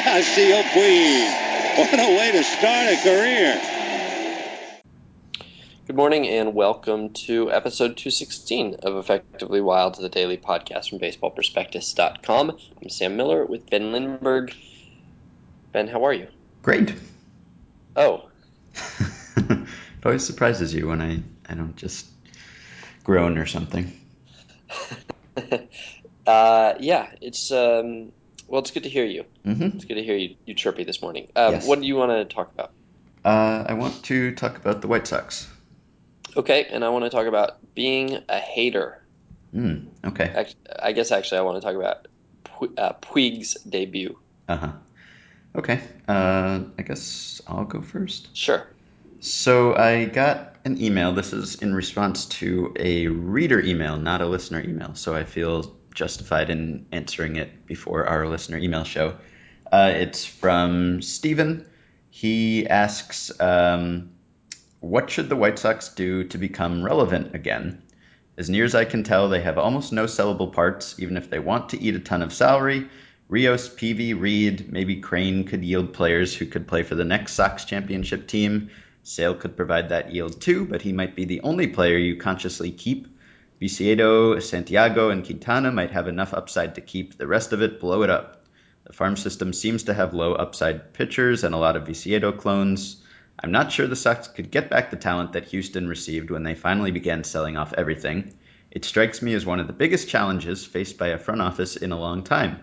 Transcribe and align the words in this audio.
Yasiel 0.00 0.62
Puig. 0.62 1.76
What 1.76 1.92
a 1.92 2.16
way 2.16 2.32
to 2.32 2.42
start 2.42 2.88
a 2.88 2.96
career. 3.02 3.60
Good 5.86 5.94
morning 5.94 6.26
and 6.26 6.54
welcome 6.54 7.10
to 7.26 7.52
episode 7.52 7.98
216 7.98 8.76
of 8.82 8.96
Effectively 8.96 9.60
Wild, 9.60 9.96
the 9.96 10.08
daily 10.08 10.38
podcast 10.38 10.88
from 10.88 11.00
baseballprospectus.com. 11.00 12.58
I'm 12.82 12.88
Sam 12.88 13.18
Miller 13.18 13.44
with 13.44 13.68
Ben 13.68 13.92
Lindbergh. 13.92 14.54
Ben, 15.72 15.86
how 15.86 16.06
are 16.06 16.14
you? 16.14 16.28
Great. 16.62 16.94
Oh. 17.94 18.30
it 19.36 19.66
always 20.02 20.24
surprises 20.24 20.72
you 20.72 20.88
when 20.88 21.02
I, 21.02 21.20
I 21.46 21.54
don't 21.54 21.76
just 21.76 22.06
groan 23.04 23.36
or 23.36 23.44
something. 23.44 23.92
uh, 26.26 26.74
yeah, 26.80 27.10
it's 27.20 27.52
um, 27.52 28.12
well, 28.50 28.60
it's 28.60 28.72
good 28.72 28.82
to 28.82 28.88
hear 28.88 29.04
you. 29.04 29.24
Mm-hmm. 29.46 29.76
It's 29.76 29.84
good 29.84 29.94
to 29.94 30.02
hear 30.02 30.16
you, 30.16 30.34
you 30.44 30.54
chirpy 30.54 30.84
this 30.84 31.00
morning. 31.00 31.28
Um, 31.36 31.52
Yes. 31.52 31.66
What 31.66 31.80
do 31.80 31.86
you 31.86 31.94
want 31.94 32.10
to 32.10 32.34
talk 32.34 32.52
about? 32.52 32.72
Uh, 33.24 33.64
I 33.68 33.74
want 33.74 34.02
to 34.04 34.34
talk 34.34 34.56
about 34.56 34.80
the 34.80 34.88
White 34.88 35.06
Sox. 35.06 35.46
Okay, 36.36 36.64
and 36.64 36.84
I 36.84 36.88
want 36.88 37.04
to 37.04 37.10
talk 37.10 37.26
about 37.26 37.58
being 37.74 38.18
a 38.28 38.38
hater. 38.38 39.02
Mm, 39.54 39.86
okay. 40.04 40.46
I 40.80 40.92
guess 40.92 41.12
actually 41.12 41.38
I 41.38 41.42
want 41.42 41.60
to 41.60 41.66
talk 41.66 41.76
about 41.76 42.08
Pu- 42.44 42.74
uh, 42.76 42.92
Puig's 42.94 43.54
debut. 43.54 44.18
Uh 44.48 44.56
huh. 44.56 44.72
Okay. 45.54 45.80
Uh, 46.08 46.60
I 46.78 46.82
guess 46.82 47.40
I'll 47.46 47.64
go 47.64 47.82
first. 47.82 48.36
Sure. 48.36 48.66
So 49.20 49.74
I 49.74 50.06
got 50.06 50.56
an 50.64 50.80
email. 50.80 51.12
This 51.12 51.32
is 51.32 51.56
in 51.56 51.74
response 51.74 52.26
to 52.26 52.72
a 52.78 53.08
reader 53.08 53.60
email, 53.60 53.96
not 53.96 54.22
a 54.22 54.26
listener 54.26 54.60
email. 54.60 54.94
So 54.94 55.14
I 55.14 55.24
feel 55.24 55.76
justified 55.94 56.50
in 56.50 56.86
answering 56.92 57.36
it 57.36 57.66
before 57.66 58.06
our 58.06 58.26
listener 58.26 58.58
email 58.58 58.84
show. 58.84 59.16
Uh, 59.70 59.92
it's 59.94 60.24
from 60.24 61.02
Stephen. 61.02 61.66
He 62.10 62.66
asks, 62.66 63.30
um, 63.40 64.10
What 64.80 65.10
should 65.10 65.28
the 65.28 65.36
White 65.36 65.58
Sox 65.58 65.88
do 65.88 66.24
to 66.24 66.38
become 66.38 66.82
relevant 66.82 67.34
again? 67.34 67.82
As 68.36 68.48
near 68.48 68.64
as 68.64 68.74
I 68.74 68.84
can 68.84 69.04
tell, 69.04 69.28
they 69.28 69.42
have 69.42 69.58
almost 69.58 69.92
no 69.92 70.04
sellable 70.04 70.52
parts, 70.52 70.98
even 70.98 71.16
if 71.16 71.28
they 71.28 71.38
want 71.38 71.68
to 71.70 71.80
eat 71.80 71.94
a 71.94 72.00
ton 72.00 72.22
of 72.22 72.32
salary. 72.32 72.88
Rios, 73.28 73.68
Peavy, 73.68 74.14
Reed, 74.14 74.72
maybe 74.72 74.96
Crain 74.96 75.44
could 75.44 75.62
yield 75.62 75.92
players 75.92 76.34
who 76.34 76.46
could 76.46 76.66
play 76.66 76.82
for 76.82 76.94
the 76.94 77.04
next 77.04 77.34
Sox 77.34 77.64
championship 77.64 78.26
team. 78.26 78.70
Sale 79.02 79.34
could 79.36 79.56
provide 79.56 79.90
that 79.90 80.12
yield 80.12 80.40
too, 80.40 80.64
but 80.64 80.82
he 80.82 80.92
might 80.92 81.14
be 81.14 81.24
the 81.24 81.40
only 81.42 81.68
player 81.68 81.96
you 81.96 82.16
consciously 82.16 82.70
keep. 82.72 83.06
Viciedo, 83.60 84.38
Santiago, 84.38 85.10
and 85.10 85.24
Quintana 85.24 85.70
might 85.70 85.90
have 85.90 86.08
enough 86.08 86.32
upside 86.32 86.76
to 86.76 86.80
keep. 86.80 87.18
The 87.18 87.26
rest 87.26 87.52
of 87.52 87.60
it, 87.60 87.78
blow 87.78 88.02
it 88.02 88.10
up. 88.10 88.46
The 88.84 88.94
farm 88.94 89.16
system 89.16 89.52
seems 89.52 89.84
to 89.84 89.94
have 89.94 90.14
low 90.14 90.32
upside 90.32 90.94
pitchers 90.94 91.44
and 91.44 91.54
a 91.54 91.58
lot 91.58 91.76
of 91.76 91.86
Viciedo 91.86 92.32
clones. 92.32 93.02
I'm 93.38 93.52
not 93.52 93.70
sure 93.70 93.86
the 93.86 93.96
Sox 93.96 94.28
could 94.28 94.50
get 94.50 94.70
back 94.70 94.90
the 94.90 94.96
talent 94.96 95.34
that 95.34 95.48
Houston 95.48 95.88
received 95.88 96.30
when 96.30 96.42
they 96.42 96.54
finally 96.54 96.90
began 96.90 97.22
selling 97.22 97.58
off 97.58 97.74
everything. 97.74 98.32
It 98.70 98.86
strikes 98.86 99.20
me 99.20 99.34
as 99.34 99.44
one 99.44 99.60
of 99.60 99.66
the 99.66 99.72
biggest 99.74 100.08
challenges 100.08 100.64
faced 100.64 100.96
by 100.96 101.08
a 101.08 101.18
front 101.18 101.42
office 101.42 101.76
in 101.76 101.92
a 101.92 102.00
long 102.00 102.22
time. 102.22 102.60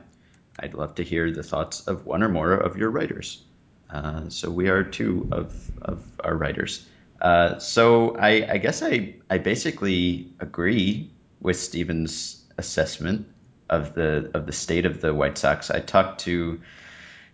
I'd 0.59 0.73
love 0.73 0.95
to 0.95 1.03
hear 1.03 1.31
the 1.31 1.43
thoughts 1.43 1.87
of 1.87 2.07
one 2.07 2.23
or 2.23 2.29
more 2.29 2.53
of 2.53 2.77
your 2.77 2.89
writers. 2.89 3.43
Uh, 3.89 4.29
so 4.29 4.49
we 4.49 4.69
are 4.69 4.83
two 4.83 5.29
of, 5.31 5.53
of 5.81 6.03
our 6.23 6.35
writers. 6.35 6.85
Uh, 7.21 7.59
so 7.59 8.15
I, 8.15 8.47
I 8.49 8.57
guess 8.57 8.83
I, 8.83 9.15
I 9.29 9.37
basically 9.39 10.33
agree 10.39 11.11
with 11.41 11.59
Steven's 11.59 12.43
assessment 12.57 13.27
of 13.69 13.93
the 13.93 14.31
of 14.33 14.45
the 14.45 14.53
state 14.53 14.85
of 14.85 15.01
the 15.01 15.13
White 15.13 15.37
Sox. 15.37 15.71
I 15.71 15.79
talked 15.79 16.21
to 16.21 16.61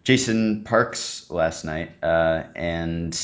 Jason 0.03 0.63
Parks 0.63 1.29
last 1.29 1.63
night 1.63 1.91
uh, 2.01 2.43
and 2.55 3.19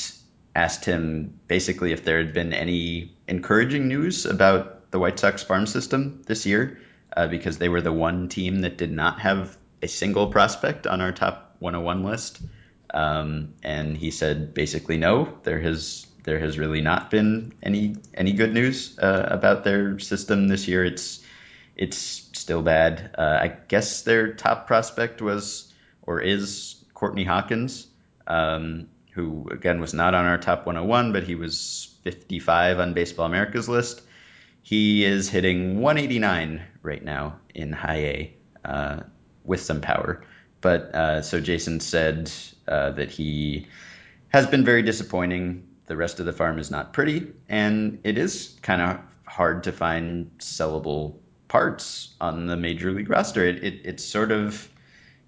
asked 0.56 0.86
him 0.86 1.40
basically 1.48 1.92
if 1.92 2.04
there 2.04 2.18
had 2.18 2.34
been 2.34 2.54
any 2.54 3.16
encouraging 3.28 3.88
news 3.88 4.26
about 4.26 4.92
the 4.92 5.00
White 5.00 5.20
Sox 5.20 5.44
farm 5.44 5.66
system 5.66 6.22
this 6.26 6.46
year, 6.46 6.80
uh, 7.16 7.28
because 7.28 7.58
they 7.58 7.70
were 7.70 7.82
the 7.82 7.92
one 7.92 8.30
team 8.30 8.62
that 8.62 8.78
did 8.78 8.92
not 8.92 9.20
have 9.22 9.58
a 9.82 9.88
single 9.88 10.28
prospect 10.28 10.88
on 10.88 11.02
our 11.02 11.12
top 11.12 11.56
101 11.60 12.04
list. 12.04 12.42
Um, 12.92 13.54
and 13.64 13.96
he 13.96 14.12
said 14.12 14.54
basically 14.54 14.98
no, 14.98 15.38
there 15.44 15.60
has 15.60 16.08
there 16.24 16.40
has 16.40 16.58
really 16.58 16.82
not 16.82 17.10
been 17.10 17.54
any 17.64 17.96
any 18.14 18.34
good 18.34 18.54
news 18.54 18.98
uh, 19.00 19.28
about 19.30 19.64
their 19.64 20.00
system 20.00 20.48
this 20.48 20.68
year. 20.68 20.86
It's 20.86 21.24
it's 21.76 21.98
still 22.34 22.62
bad. 22.62 23.16
Uh, 23.18 23.40
I 23.42 23.48
guess 23.68 24.02
their 24.02 24.34
top 24.34 24.68
prospect 24.68 25.22
was 25.22 25.74
or 26.02 26.22
is 26.22 26.84
Courtney 26.94 27.24
Hawkins, 27.24 27.88
um, 28.28 28.88
who 29.12 29.48
again 29.52 29.80
was 29.80 29.94
not 29.94 30.14
on 30.14 30.26
our 30.26 30.38
top 30.38 30.66
101, 30.66 31.14
but 31.14 31.24
he 31.24 31.36
was 31.36 31.96
55 32.04 32.80
on 32.80 32.94
Baseball 32.94 33.26
America's 33.26 33.70
list. 33.70 34.02
He 34.62 35.06
is 35.06 35.30
hitting 35.30 35.80
189 35.80 36.62
right 36.82 37.04
now 37.04 37.40
in 37.56 37.72
high 37.72 37.98
A 37.98 38.34
uh, 38.66 39.00
with 39.44 39.62
some 39.62 39.82
power. 39.82 40.24
But 40.62 40.94
uh, 40.94 41.22
so 41.22 41.40
Jason 41.40 41.80
said 41.80 42.32
uh, 42.68 42.92
that 42.92 43.12
he 43.12 43.68
has 44.30 44.48
been 44.48 44.66
very 44.66 44.84
disappointing. 44.84 45.69
The 45.90 45.98
rest 45.98 46.20
of 46.20 46.28
the 46.28 46.34
farm 46.34 46.60
is 46.60 46.70
not 46.70 46.94
pretty, 46.94 47.34
and 47.50 48.00
it 48.04 48.20
is 48.20 48.60
kind 48.62 48.80
of 48.80 49.00
hard 49.26 49.64
to 49.64 49.72
find 49.72 50.30
sellable 50.38 51.16
parts 51.48 52.14
on 52.22 52.46
the 52.46 52.56
major 52.56 52.92
league 52.92 53.10
roster. 53.10 53.44
It, 53.44 53.64
it 53.64 53.82
it's 53.84 54.06
sort 54.06 54.32
of 54.32 54.70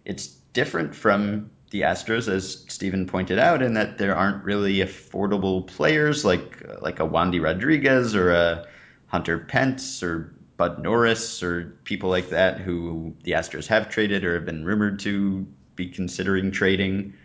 it's 0.05 0.27
different 0.53 0.94
from 0.94 1.50
the 1.71 1.81
Astros, 1.81 2.27
as 2.27 2.63
Stephen 2.67 3.07
pointed 3.07 3.39
out, 3.39 3.63
in 3.63 3.73
that 3.73 3.97
there 3.97 4.16
aren't 4.16 4.44
really 4.44 4.75
affordable 4.75 5.66
players 5.66 6.23
like 6.23 6.63
like 6.79 7.00
a 7.00 7.07
Wandy 7.07 7.41
Rodriguez 7.41 8.16
or 8.16 8.31
a 8.31 8.67
Hunter 9.07 9.39
Pence 9.39 10.03
or 10.03 10.31
Bud 10.57 10.77
Norris 10.77 11.41
or 11.41 11.75
people 11.85 12.11
like 12.11 12.29
that 12.29 12.59
who 12.59 13.16
the 13.23 13.31
Astros 13.31 13.66
have 13.66 13.89
traded 13.89 14.23
or 14.23 14.35
have 14.35 14.45
been 14.45 14.63
rumored 14.63 15.00
to 15.00 15.47
be 15.75 15.88
considering 15.88 16.51
trading. 16.51 17.16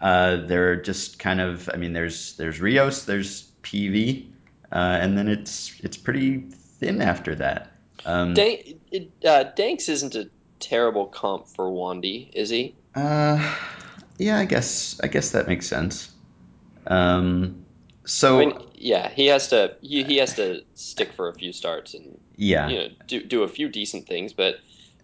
Uh, 0.00 0.36
they're 0.46 0.76
just 0.76 1.18
kind 1.18 1.40
of, 1.40 1.70
I 1.72 1.76
mean, 1.76 1.92
there's 1.94 2.36
there's 2.36 2.60
Rios, 2.60 3.04
there's 3.04 3.42
Peavy, 3.62 4.30
uh, 4.70 4.98
and 5.00 5.16
then 5.16 5.28
it's 5.28 5.72
it's 5.82 5.96
pretty 5.96 6.40
thin 6.78 7.00
after 7.00 7.34
that. 7.36 7.72
Um, 8.04 8.34
Dan- 8.34 8.58
it, 8.92 9.10
uh, 9.24 9.44
Danks 9.56 9.88
isn't 9.88 10.14
a 10.14 10.28
terrible 10.60 11.06
comp 11.06 11.48
for 11.48 11.70
Wandy, 11.70 12.30
is 12.34 12.50
he? 12.50 12.74
Uh, 12.94 13.54
yeah, 14.18 14.38
I 14.38 14.44
guess 14.44 15.00
I 15.02 15.06
guess 15.08 15.30
that 15.30 15.48
makes 15.48 15.66
sense. 15.66 16.10
Um, 16.86 17.64
so 18.04 18.36
I 18.40 18.46
mean, 18.46 18.58
yeah, 18.74 19.08
he 19.10 19.26
has 19.26 19.48
to 19.48 19.76
he, 19.80 20.04
he 20.04 20.18
has 20.18 20.34
to 20.34 20.62
stick 20.74 21.12
for 21.12 21.28
a 21.28 21.34
few 21.34 21.52
starts 21.52 21.94
and 21.94 22.18
yeah, 22.36 22.68
you 22.68 22.78
know 22.78 22.88
do 23.08 23.22
do 23.24 23.42
a 23.42 23.48
few 23.48 23.68
decent 23.68 24.06
things, 24.06 24.32
but 24.32 24.56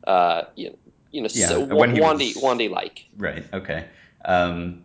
uh, 0.07 0.43
you 0.55 0.71
know, 0.71 0.77
you 1.11 1.23
know, 1.23 1.29
Yeah, 1.33 1.49
so, 1.49 1.61
when 1.65 1.95
Wandy 1.97 2.35
was- 2.35 2.43
Wandy 2.43 2.71
like. 2.71 3.07
right, 3.17 3.45
okay. 3.53 3.87
Um, 4.25 4.85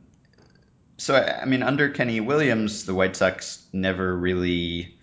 so 0.98 1.16
I, 1.16 1.46
mean, 1.46 1.64
under 1.64 1.90
Kenny 1.90 2.20
Williams, 2.20 2.86
the 2.86 2.94
White 2.94 3.16
Sox 3.16 3.64
never 3.72 4.16
really 4.16 4.98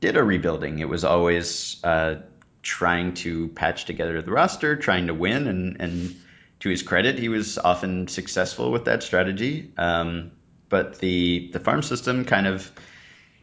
did 0.00 0.16
a 0.16 0.22
rebuilding. 0.22 0.78
It 0.78 0.88
was 0.88 1.04
always 1.04 1.82
uh, 1.84 2.16
trying 2.62 3.14
to 3.14 3.48
patch 3.48 3.84
together 3.84 4.20
the 4.22 4.30
roster, 4.30 4.76
trying 4.76 5.08
to 5.08 5.14
win, 5.14 5.46
and 5.46 5.80
and 5.80 6.16
to 6.60 6.68
his 6.70 6.82
credit, 6.82 7.18
he 7.18 7.28
was 7.28 7.58
often 7.58 8.08
successful 8.08 8.72
with 8.72 8.86
that 8.86 9.02
strategy. 9.02 9.72
Um, 9.76 10.32
but 10.68 10.98
the 10.98 11.50
the 11.52 11.60
farm 11.60 11.82
system 11.82 12.24
kind 12.24 12.46
of 12.46 12.70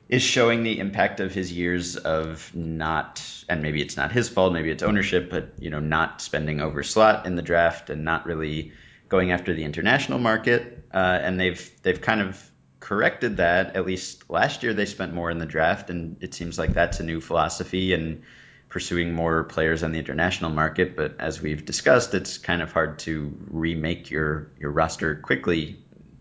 is 0.09 0.21
showing 0.21 0.63
the 0.63 0.79
impact 0.79 1.19
of 1.19 1.33
his 1.33 1.51
years 1.51 1.95
of 1.95 2.53
not 2.55 3.23
and 3.47 3.61
maybe 3.61 3.81
it's 3.81 3.97
not 3.97 4.11
his 4.11 4.29
fault 4.29 4.51
maybe 4.53 4.69
it's 4.69 4.83
ownership 4.83 5.29
but 5.29 5.53
you 5.59 5.69
know 5.69 5.79
not 5.79 6.21
spending 6.21 6.59
over 6.59 6.83
slot 6.83 7.25
in 7.25 7.35
the 7.35 7.41
draft 7.41 7.89
and 7.89 8.03
not 8.03 8.25
really 8.25 8.73
going 9.13 9.31
after 9.31 9.53
the 9.53 9.63
international 9.63 10.17
market 10.17 10.85
uh, 10.91 11.19
and 11.21 11.39
they've 11.39 11.71
they've 11.83 12.01
kind 12.01 12.19
of 12.19 12.49
corrected 12.79 13.37
that. 13.37 13.75
At 13.75 13.85
least 13.85 14.27
last 14.27 14.63
year 14.63 14.73
they 14.73 14.87
spent 14.87 15.13
more 15.13 15.29
in 15.29 15.37
the 15.37 15.45
draft 15.45 15.91
and 15.91 16.17
it 16.21 16.33
seems 16.33 16.57
like 16.57 16.73
that's 16.73 16.99
a 16.99 17.03
new 17.03 17.21
philosophy 17.21 17.93
and 17.93 18.23
pursuing 18.69 19.13
more 19.13 19.43
players 19.43 19.83
on 19.83 19.91
the 19.91 19.99
international 19.99 20.49
market. 20.49 20.95
But 20.95 21.19
as 21.19 21.39
we've 21.39 21.63
discussed 21.63 22.15
it's 22.15 22.39
kind 22.39 22.63
of 22.63 22.71
hard 22.71 22.97
to 23.05 23.37
remake 23.51 24.09
your 24.09 24.47
your 24.59 24.71
roster 24.71 25.13
quickly 25.13 25.77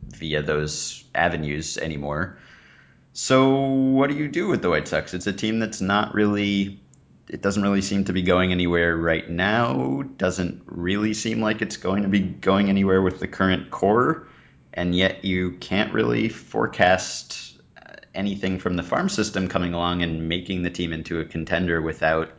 via 0.09 0.43
those 0.43 1.03
avenues 1.15 1.79
anymore. 1.79 2.37
So 3.15 3.56
what 3.97 4.11
do 4.11 4.17
you 4.17 4.29
do 4.29 4.49
with 4.49 4.61
the 4.61 4.69
White 4.69 4.87
Sox? 4.87 5.15
It's 5.15 5.27
a 5.27 5.33
team 5.33 5.61
that's 5.61 5.81
not 5.81 6.12
really 6.12 6.79
it 7.29 7.41
doesn't 7.41 7.63
really 7.63 7.83
seem 7.83 8.05
to 8.05 8.13
be 8.13 8.23
going 8.23 8.53
anywhere 8.53 8.97
right 8.97 9.29
now. 9.29 10.03
Doesn't 10.17 10.63
really 10.67 11.15
seem 11.15 11.41
like 11.41 11.63
it's 11.63 11.77
going 11.77 12.03
to 12.03 12.09
be 12.09 12.21
going 12.21 12.69
anywhere 12.69 13.01
with 13.01 13.21
the 13.21 13.29
current 13.29 13.71
core, 13.71 14.27
and 14.73 14.95
yet 14.95 15.25
you 15.25 15.53
can't 15.53 15.93
really 15.93 16.29
forecast 16.29 17.61
uh, 17.77 17.95
anything 18.15 18.59
from 18.59 18.77
the 18.77 18.83
farm 18.83 19.09
system 19.09 19.49
coming 19.49 19.75
along 19.75 20.03
and 20.03 20.29
making 20.29 20.63
the 20.63 20.71
team 20.71 20.93
into 20.93 21.21
a 21.21 21.25
contender 21.25 21.81
without 21.81 22.33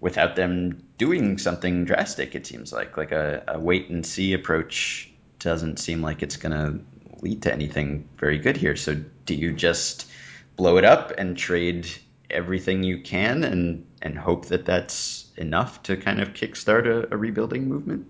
without 0.00 0.34
them 0.34 0.82
doing 0.96 1.36
something 1.36 1.84
drastic. 1.84 2.34
It 2.34 2.46
seems 2.46 2.72
like 2.72 2.96
like 2.96 3.12
a, 3.12 3.44
a 3.48 3.60
wait 3.60 3.90
and 3.90 4.04
see 4.04 4.32
approach 4.32 5.10
doesn't 5.38 5.78
seem 5.78 6.02
like 6.02 6.22
it's 6.22 6.36
going 6.36 6.52
to 6.52 6.80
lead 7.22 7.42
to 7.42 7.52
anything 7.52 8.08
very 8.16 8.38
good 8.38 8.56
here. 8.56 8.76
So 8.76 8.96
do 9.26 9.34
you 9.34 9.52
just 9.52 10.10
blow 10.56 10.78
it 10.78 10.84
up 10.84 11.12
and 11.16 11.36
trade 11.36 11.88
everything 12.32 12.82
you 12.82 13.00
can 13.02 13.44
and 13.44 13.86
and 14.02 14.18
hope 14.18 14.46
that 14.46 14.64
that's 14.66 15.30
enough 15.36 15.82
to 15.84 15.96
kind 15.96 16.20
of 16.20 16.32
kickstart 16.32 16.86
a, 16.86 17.12
a 17.14 17.16
rebuilding 17.16 17.68
movement? 17.68 18.06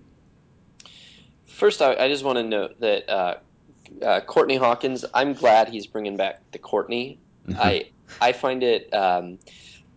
First, 1.45 1.81
I, 1.81 1.95
I 1.95 2.07
just 2.07 2.23
want 2.23 2.37
to 2.37 2.43
note 2.43 2.79
that 2.79 3.09
uh, 3.09 3.35
uh, 4.03 4.21
Courtney 4.21 4.57
Hawkins. 4.57 5.05
I'm 5.13 5.33
glad 5.33 5.69
he's 5.69 5.87
bringing 5.87 6.17
back 6.17 6.35
the 6.51 6.59
Courtney. 6.59 7.19
I 7.57 7.85
I 8.21 8.31
find 8.31 8.63
it 8.63 8.93
um, 8.93 9.39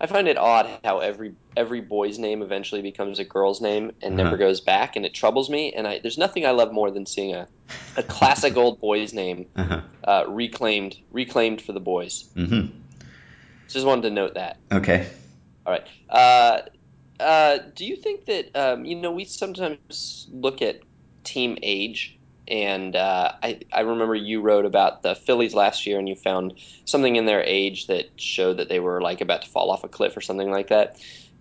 I 0.01 0.07
find 0.07 0.29
it 0.29 0.37
odd 0.39 0.69
how 0.85 0.99
every 1.01 1.37
every 1.57 1.81
boy's 1.81 2.19
name 2.19 2.43
eventually 2.43 2.83
becomes 2.83 3.19
a 3.19 3.25
girl's 3.25 3.61
name 3.61 3.93
and 4.03 4.17
never 4.17 4.31
Uh-huh. 4.31 4.39
goes 4.39 4.61
back, 4.61 4.97
and 4.97 5.07
it 5.07 5.15
troubles 5.15 5.49
me. 5.51 5.73
And 5.73 5.87
I, 5.87 6.01
there's 6.03 6.19
nothing 6.19 6.45
I 6.47 6.51
love 6.51 6.73
more 6.73 6.91
than 6.91 7.07
seeing 7.07 7.35
a, 7.35 7.49
a 7.97 8.03
classic 8.03 8.57
old 8.57 8.81
boy's 8.81 9.13
name 9.15 9.47
Uh-huh. 9.57 9.81
uh, 10.07 10.25
reclaimed 10.29 10.97
reclaimed 11.11 11.63
for 11.63 11.73
the 11.73 11.81
boys. 11.81 12.25
hmm 12.35 12.67
Just 13.69 13.87
wanted 13.87 14.03
to 14.03 14.11
note 14.11 14.35
that. 14.35 14.59
Okay. 14.73 15.07
All 15.67 15.73
right. 15.73 15.87
Uh, 16.09 16.61
uh, 17.21 17.59
do 17.77 17.85
you 17.85 17.97
think 17.97 18.27
that 18.27 18.47
um, 18.55 18.85
you 18.85 18.97
know 18.97 19.13
we 19.13 19.25
sometimes 19.25 20.29
look 20.31 20.63
at 20.63 20.81
team 21.25 21.57
age, 21.63 22.19
and 22.49 22.95
uh, 22.97 23.33
I 23.43 23.61
I 23.73 23.81
remember 23.81 24.15
you 24.15 24.41
wrote 24.41 24.67
about 24.67 25.03
the 25.03 25.15
Phillies 25.15 25.55
last 25.55 25.87
year, 25.87 25.99
and 25.99 26.09
you 26.09 26.17
found 26.17 26.59
something 26.85 27.17
in 27.17 27.27
their 27.27 27.43
age 27.43 27.87
that 27.87 28.07
showed 28.19 28.59
that 28.59 28.69
they 28.69 28.81
were 28.81 29.01
like 29.01 29.21
about 29.21 29.43
to 29.43 29.49
fall 29.49 29.71
off 29.71 29.85
a 29.85 29.89
cliff 29.89 30.17
or 30.17 30.21
something 30.21 30.51
like 30.51 30.69
that. 30.69 30.97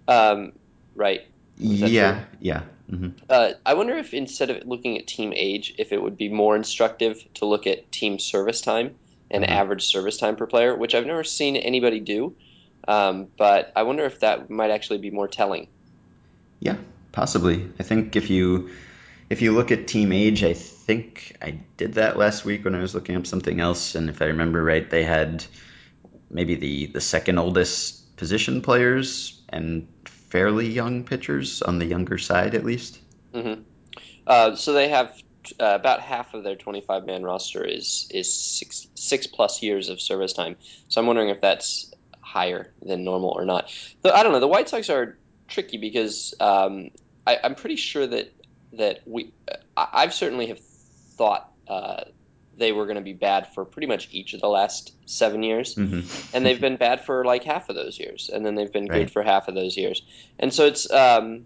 Um, 0.08 0.54
right. 0.96 1.22
That 1.58 1.92
Yeah. 1.92 2.14
true? 2.16 2.26
Yeah. 2.40 2.64
hmm 2.90 3.10
Uh, 3.30 3.54
I 3.66 3.74
wonder 3.74 3.96
if 3.98 4.14
instead 4.14 4.50
of 4.50 4.68
looking 4.68 4.98
at 4.98 5.08
team 5.08 5.34
age, 5.36 5.74
if 5.78 5.92
it 5.92 6.02
would 6.02 6.18
be 6.18 6.30
more 6.30 6.56
instructive 6.56 7.24
to 7.36 7.46
look 7.46 7.66
at 7.68 7.92
team 7.92 8.20
service 8.20 8.62
time 8.62 8.96
and 9.34 9.46
Mhm. 9.46 9.50
average 9.50 9.84
service 9.86 10.18
time 10.18 10.38
per 10.38 10.48
player, 10.48 10.78
which 10.78 10.96
I've 10.96 11.08
never 11.08 11.26
seen 11.26 11.58
anybody 11.58 12.02
do. 12.02 12.38
Um, 12.88 13.30
but 13.38 13.72
I 13.76 13.84
wonder 13.84 14.06
if 14.06 14.22
that 14.22 14.50
might 14.52 14.72
actually 14.72 15.00
be 15.00 15.12
more 15.12 15.30
telling. 15.30 15.70
Yeah, 16.60 16.78
possibly. 17.12 17.72
I 17.80 17.84
think 17.84 18.16
if 18.16 18.30
you 18.30 18.70
if 19.30 19.42
you 19.42 19.54
look 19.54 19.72
at 19.72 19.88
team 19.88 20.12
age, 20.12 20.44
I 20.44 20.54
think 20.54 21.36
I 21.42 21.52
did 21.78 21.94
that 21.96 22.18
last 22.18 22.46
week 22.46 22.66
when 22.66 22.76
I 22.76 22.82
was 22.82 22.94
looking 22.96 23.16
up 23.16 23.26
something 23.28 23.60
else, 23.60 23.96
and 23.96 24.10
if 24.10 24.22
I 24.22 24.26
remember 24.26 24.64
right, 24.64 24.90
they 24.90 25.04
had 25.04 25.46
maybe 26.30 26.56
the 26.56 26.88
the 26.88 27.02
second 27.02 27.40
oldest 27.40 28.18
position 28.18 28.62
players 28.62 29.42
and 29.50 29.88
fairly 30.06 30.70
young 30.70 31.06
pitchers 31.06 31.62
on 31.62 31.80
the 31.80 31.86
younger 31.86 32.18
side 32.20 32.56
at 32.56 32.66
least. 32.66 33.00
hmm 33.34 33.54
Uh, 34.28 34.56
so 34.56 34.74
they 34.74 34.90
have 34.90 35.16
uh, 35.60 35.76
about 35.76 36.02
half 36.02 36.34
of 36.34 36.44
their 36.44 36.56
25 36.56 37.06
man 37.06 37.24
roster 37.24 37.64
is 37.64 38.06
is 38.10 38.34
six 38.34 38.88
six 38.96 39.28
plus 39.28 39.62
years 39.62 39.90
of 39.90 40.02
service 40.02 40.34
time. 40.34 40.56
So 40.88 41.02
I'm 41.02 41.08
wondering 41.08 41.30
if 41.30 41.42
that's 41.42 41.92
higher 42.22 42.74
than 42.82 43.04
normal 43.04 43.30
or 43.30 43.46
not. 43.46 43.70
But 44.02 44.16
I 44.16 44.24
don't 44.24 44.32
know. 44.32 44.40
The 44.40 44.48
White 44.48 44.70
Sox 44.70 44.90
are 44.90 45.18
tricky 45.48 45.78
because 45.78 46.34
um, 46.40 46.90
I, 47.28 47.38
I'm 47.44 47.56
pretty 47.56 47.76
sure 47.76 48.08
that 48.08 48.34
that 48.74 49.00
we 49.06 49.34
I, 49.78 49.88
I've 49.94 50.14
certainly 50.14 50.48
have 50.48 50.60
thought 51.18 51.46
uh, 51.68 52.02
they 52.58 52.72
were 52.72 52.86
going 52.86 52.96
to 52.98 53.02
be 53.02 53.14
bad 53.14 53.48
for 53.54 53.66
pretty 53.66 53.88
much 53.88 54.08
each 54.12 54.34
of 54.34 54.42
the 54.42 54.48
last 54.48 54.92
seven 55.06 55.44
years 55.44 55.76
hmm 55.76 56.00
and 56.34 56.46
they've 56.46 56.60
been 56.60 56.78
bad 56.78 57.06
for 57.06 57.24
like 57.26 57.44
half 57.44 57.70
of 57.70 57.76
those 57.76 58.00
years, 58.00 58.30
and 58.34 58.46
then 58.46 58.56
they've 58.56 58.72
been 58.72 58.88
Right. 58.88 59.02
good 59.02 59.12
for 59.12 59.24
half 59.24 59.48
of 59.48 59.56
those 59.56 59.78
years. 59.78 60.02
And 60.40 60.54
so 60.54 60.66
it's, 60.66 60.90
um, 60.92 61.46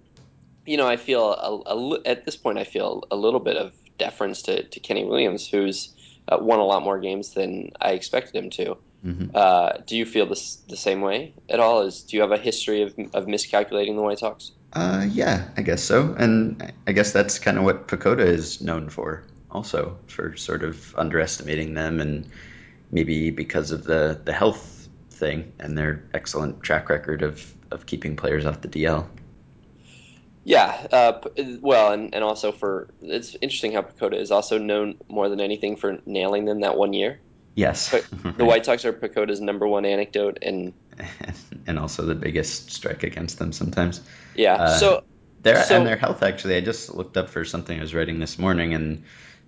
you 0.65 0.77
know, 0.77 0.88
I 0.88 0.97
feel 0.97 1.31
a, 1.33 1.75
a 1.75 1.99
at 2.05 2.25
this 2.25 2.35
point 2.38 2.57
I 2.57 2.63
feel 2.63 3.03
a 3.11 3.15
little 3.15 3.39
bit 3.39 3.57
of 3.57 3.73
deference 3.97 4.44
to, 4.44 4.63
to 4.63 4.79
Kenny 4.79 5.05
Williams, 5.05 5.47
who's 5.47 5.94
uh, 6.29 6.38
won 6.39 6.59
a 6.59 6.65
lot 6.65 6.83
more 6.83 6.99
games 6.99 7.33
than 7.33 7.71
I 7.81 7.91
expected 7.91 8.35
him 8.35 8.49
to. 8.51 8.77
hmm 9.03 9.25
Uh, 9.33 9.73
do 9.88 9.95
you 9.95 10.05
feel 10.05 10.25
this 10.25 10.57
the 10.69 10.77
same 10.77 11.01
way 11.01 11.33
at 11.49 11.59
all? 11.59 11.81
Is 11.81 12.03
do 12.03 12.17
you 12.17 12.21
have 12.21 12.31
a 12.31 12.38
history 12.38 12.81
of, 12.83 12.94
of 13.13 13.27
miscalculating 13.27 13.95
the 13.95 14.01
White 14.01 14.19
Sox? 14.19 14.51
Uh, 14.73 15.05
yeah, 15.11 15.47
I 15.57 15.61
guess 15.61 15.81
so. 15.83 16.13
And 16.17 16.61
I- 16.61 16.71
I 16.88 16.91
guess 16.94 17.11
that's 17.11 17.39
kind 17.39 17.57
of 17.57 17.63
what 17.63 17.88
PECOTA 17.88 18.25
is 18.25 18.61
known 18.61 18.89
for, 18.89 19.23
also, 19.51 19.97
for 20.07 20.35
sort 20.38 20.63
of 20.63 20.94
underestimating 20.97 21.73
them 21.73 21.99
and 22.01 22.29
maybe 22.91 23.31
because 23.31 23.71
of 23.71 23.83
the, 23.83 24.19
the 24.23 24.33
health 24.33 24.88
thing 25.11 25.51
and 25.59 25.77
their 25.77 26.03
excellent 26.13 26.61
track 26.63 26.89
record 26.89 27.21
of, 27.23 27.53
of 27.71 27.85
keeping 27.85 28.15
players 28.15 28.45
off 28.45 28.61
the 28.61 28.67
DL. 28.67 29.05
Yeah, 30.47 30.88
uh, 30.94 31.19
well, 31.59 31.91
and, 31.91 32.15
and 32.15 32.23
also 32.23 32.53
for 32.53 32.88
it's 33.01 33.35
interesting 33.41 33.73
how 33.73 33.81
PECOTA 33.81 34.15
is 34.17 34.31
also 34.31 34.57
known 34.57 34.95
more 35.09 35.27
than 35.27 35.41
anything 35.41 35.75
for 35.75 35.97
nailing 36.05 36.45
them 36.45 36.61
that 36.61 36.77
one 36.77 36.94
year. 36.94 37.19
Yes. 37.55 37.91
But 37.91 38.38
The 38.38 38.45
White 38.45 38.63
Sox 38.65 38.85
are 38.85 38.94
PECOTA's 38.94 39.41
number 39.41 39.67
one 39.67 39.83
anecdote, 39.83 40.38
and 40.41 40.71
and 41.67 41.77
also 41.77 42.05
the 42.05 42.15
biggest 42.15 42.71
strike 42.71 43.03
against 43.03 43.39
them 43.39 43.51
sometimes. 43.51 43.99
yeah, 44.35 44.53
Uh, 44.55 44.77
so 44.77 45.03
Their 45.41 45.61
So- 45.65 45.75
and 45.75 45.85
their 45.85 45.97
health 45.97 46.23
actually. 46.23 46.55
I 46.55 46.61
just 46.61 46.95
looked 46.95 47.17
up 47.17 47.29
for 47.29 47.44
something 47.44 47.77
I 47.77 47.81
was 47.81 47.94
writing 47.94 48.19
this 48.19 48.39
morning, 48.39 48.73
and 48.73 49.03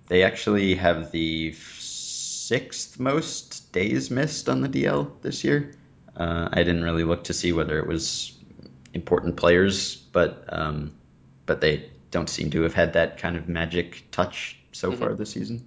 they 0.08 0.22
actually 0.22 0.74
have 0.74 1.12
the 1.12 1.54
sixth 1.54 3.00
most 3.00 3.72
days 3.72 4.10
missed 4.10 4.50
on 4.50 4.60
the 4.60 4.68
DL 4.68 5.10
this 5.22 5.44
year. 5.44 5.72
Uh, 6.14 6.50
I 6.52 6.56
didn't 6.62 6.82
really 6.84 7.04
look 7.04 7.24
to 7.24 7.32
see 7.32 7.52
whether 7.54 7.78
it 7.78 7.86
was 7.86 8.32
important 8.94 9.36
players, 9.36 9.96
but 9.96 10.44
um, 10.48 10.92
but 11.46 11.60
they 11.60 11.90
don't 12.10 12.28
seem 12.28 12.50
to 12.50 12.62
have 12.62 12.74
had 12.74 12.92
that 12.94 13.18
kind 13.18 13.36
of 13.36 13.48
magic 13.48 14.04
touch 14.10 14.58
so 14.72 14.90
Mhm. 14.90 14.98
far 14.98 15.14
this 15.14 15.30
season. 15.30 15.66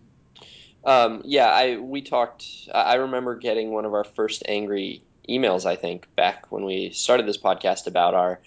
Um, 0.83 1.21
yeah, 1.23 1.47
I 1.47 1.77
we 1.77 2.01
talked. 2.01 2.45
I 2.73 2.95
remember 2.95 3.35
getting 3.35 3.71
one 3.71 3.85
of 3.85 3.93
our 3.93 4.03
first 4.03 4.43
angry 4.47 5.03
emails. 5.29 5.65
I 5.65 5.75
think 5.77 6.07
back 6.15 6.51
when 6.51 6.65
we 6.65 6.89
started 6.91 7.25
this 7.25 7.37
podcast 7.37 7.87
about 7.87 8.13
our, 8.13 8.41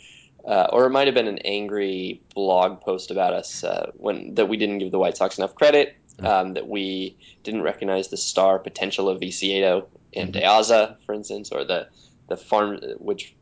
uh, 0.46 0.66
or 0.72 0.84
it 0.86 0.90
might 0.90 1.06
have 1.06 1.14
been 1.14 1.28
an 1.28 1.38
angry 1.38 2.20
blog 2.34 2.82
post 2.82 3.10
about 3.10 3.32
us 3.32 3.64
uh, 3.64 3.90
when 3.96 4.34
that 4.34 4.48
we 4.50 4.58
didn't 4.58 4.78
give 4.78 4.90
the 4.90 4.98
White 4.98 5.16
Sox 5.16 5.38
enough 5.38 5.54
credit, 5.54 5.96
um, 6.18 6.52
that 6.54 6.68
we 6.68 7.16
didn't 7.42 7.62
recognize 7.62 8.08
the 8.08 8.16
star 8.18 8.58
potential 8.58 9.08
of 9.08 9.20
Viciedo 9.20 9.86
and 10.14 10.30
Mhm. 10.30 10.32
De 10.32 10.40
Aza, 10.42 10.96
for 11.06 11.14
instance, 11.14 11.50
or 11.50 11.64
the 11.64 11.88
the 12.28 12.36
farm 12.36 12.80
which. 12.98 13.34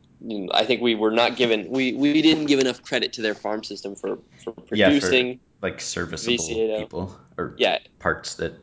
I 0.53 0.65
think 0.65 0.81
we 0.81 0.95
were 0.95 1.11
not 1.11 1.35
given 1.35 1.69
we, 1.69 1.93
we 1.93 2.21
didn't 2.21 2.45
give 2.45 2.59
enough 2.59 2.81
credit 2.81 3.13
to 3.13 3.21
their 3.21 3.35
farm 3.35 3.63
system 3.63 3.95
for, 3.95 4.19
for 4.43 4.53
Yeah, 4.71 4.89
for- 4.89 4.99
producing. 4.99 5.39
Like 5.61 5.81
serviceable 5.81 6.37
Viciedo. 6.37 6.77
people 6.77 7.19
or 7.37 7.55
yeah, 7.57 7.79
parts 7.97 8.35
that 8.35 8.53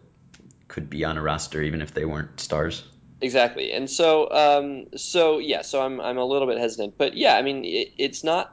could 0.69 0.89
be 0.89 1.05
on 1.05 1.19
a 1.19 1.23
roster 1.23 1.61
even 1.61 1.83
if 1.83 1.95
they 1.95 2.05
weren't 2.05 2.39
stars. 2.39 2.85
Exactly, 3.21 3.73
and 3.73 3.91
so 3.91 4.31
um, 4.31 4.87
so 4.97 5.39
yeah, 5.39 5.63
so 5.63 5.83
I'm 5.83 6.01
I'm 6.01 6.19
a 6.19 6.25
little 6.25 6.47
bit 6.47 6.59
hesitant, 6.59 6.95
but 6.99 7.17
yeah, 7.17 7.35
I 7.35 7.43
mean 7.43 7.65
it, 7.65 7.89
it's 7.99 8.23
not 8.23 8.53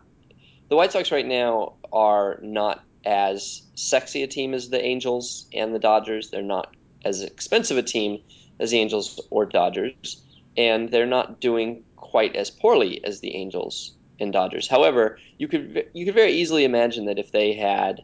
the 0.69 0.75
White 0.75 0.91
Sox 0.91 1.11
right 1.11 1.25
now 1.25 1.73
are 1.91 2.39
not 2.41 2.83
as 3.05 3.61
sexy 3.75 4.23
a 4.23 4.27
team 4.27 4.53
as 4.53 4.69
the 4.69 4.83
Angels 4.83 5.47
and 5.53 5.73
the 5.73 5.79
Dodgers. 5.79 6.29
They're 6.31 6.41
not 6.41 6.73
as 7.03 7.21
expensive 7.21 7.77
a 7.77 7.83
team 7.83 8.19
as 8.59 8.71
the 8.71 8.77
Angels 8.79 9.21
or 9.29 9.45
Dodgers, 9.45 10.23
and 10.59 10.91
they're 10.91 11.05
not 11.05 11.39
doing 11.39 11.83
quite 11.95 12.35
as 12.35 12.51
poorly 12.51 13.01
as 13.05 13.21
the 13.21 13.33
Angels 13.33 13.95
and 14.19 14.33
Dodgers. 14.33 14.67
However, 14.67 15.17
you 15.37 15.47
could 15.47 15.85
you 15.93 16.05
could 16.05 16.13
very 16.13 16.33
easily 16.33 16.65
imagine 16.65 17.05
that 17.05 17.17
if 17.17 17.31
they 17.31 17.53
had 17.53 18.01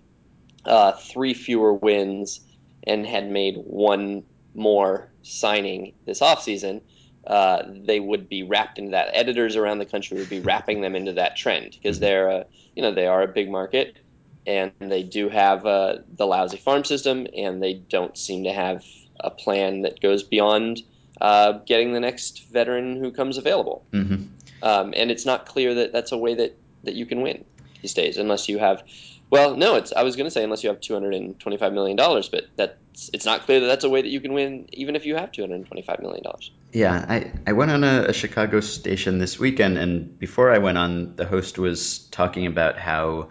uh, 0.63 0.93
three 0.93 1.33
fewer 1.33 1.74
wins 1.74 2.39
and 2.88 3.05
had 3.05 3.29
made 3.29 3.55
one 3.57 4.24
more 4.53 5.12
signing 5.21 5.93
this 6.05 6.21
offseason, 6.21 6.81
uh, 7.27 7.63
they 7.67 8.00
would 8.00 8.29
be 8.29 8.43
wrapped 8.43 8.79
into 8.79 8.91
that. 8.91 9.09
Editors 9.12 9.57
around 9.57 9.79
the 9.79 9.85
country 9.85 10.17
would 10.17 10.29
be 10.29 10.39
wrapping 10.39 10.79
them 10.79 10.95
into 10.95 11.12
that 11.12 11.35
trend 11.35 11.71
because 11.71 12.00
they're, 12.00 12.29
a, 12.29 12.45
you 12.75 12.81
know, 12.81 12.93
they 12.93 13.07
are 13.07 13.24
a 13.24 13.27
big 13.27 13.50
market 13.50 13.97
and 14.47 14.71
they 14.79 15.03
do 15.03 15.27
have 15.27 15.65
uh, 15.65 15.97
the 16.15 16.25
lousy 16.25 16.57
farm 16.57 16.85
system 16.85 17.27
and 17.35 17.62
they 17.62 17.74
don't 17.74 18.17
seem 18.17 18.43
to 18.45 18.53
have 18.53 18.85
a 19.19 19.29
plan 19.29 19.81
that 19.81 20.00
goes 20.00 20.24
beyond 20.24 20.81
uh, 21.22 21.53
getting 21.65 21.93
the 21.93 22.00
next 22.00 22.48
veteran 22.50 22.98
who 22.98 23.12
comes 23.12 23.38
available. 23.38 23.86
hmm 23.91 24.15
Um, 24.62 24.93
and 24.95 25.12
it's 25.12 25.25
not 25.25 25.45
clear 25.45 25.75
that 25.75 25.91
that's 25.93 26.12
a 26.12 26.17
way 26.17 26.34
that, 26.36 26.57
that 26.86 26.95
you 26.95 27.05
can 27.05 27.22
win 27.22 27.45
these 27.81 27.93
days 27.93 28.17
unless 28.17 28.50
you 28.50 28.57
have. 28.57 28.84
Well, 29.29 29.55
no, 29.57 29.75
it's. 29.75 29.91
I 29.91 30.03
was 30.03 30.15
going 30.15 30.25
to 30.25 30.31
say 30.31 30.43
unless 30.43 30.63
you 30.63 30.69
have 30.69 30.79
two 30.79 30.93
hundred 30.93 31.13
and 31.15 31.39
twenty-five 31.39 31.74
million 31.74 31.98
dollars, 31.98 32.29
but 32.29 32.45
that's. 32.55 33.10
It's 33.12 33.25
not 33.25 33.41
clear 33.41 33.60
that 33.60 33.65
that's 33.67 33.84
a 33.84 33.89
way 33.89 34.01
that 34.01 34.10
you 34.10 34.22
can 34.22 34.34
win, 34.34 34.67
even 34.72 34.95
if 34.95 35.05
you 35.05 35.15
have 35.15 35.31
two 35.31 35.41
hundred 35.41 35.55
and 35.55 35.65
twenty-five 35.65 36.00
million 36.00 36.24
dollars. 36.24 36.51
Yeah, 36.72 37.05
I, 37.07 37.31
I 37.45 37.53
went 37.53 37.72
on 37.72 37.84
a, 37.84 38.05
a 38.10 38.13
Chicago 38.13 38.60
station 38.60 39.17
this 39.17 39.39
weekend, 39.39 39.77
and 39.77 40.17
before 40.19 40.51
I 40.51 40.60
went 40.60 40.77
on, 40.77 41.15
the 41.15 41.25
host 41.25 41.57
was 41.57 42.00
talking 42.12 42.45
about 42.45 42.77
how 42.77 43.29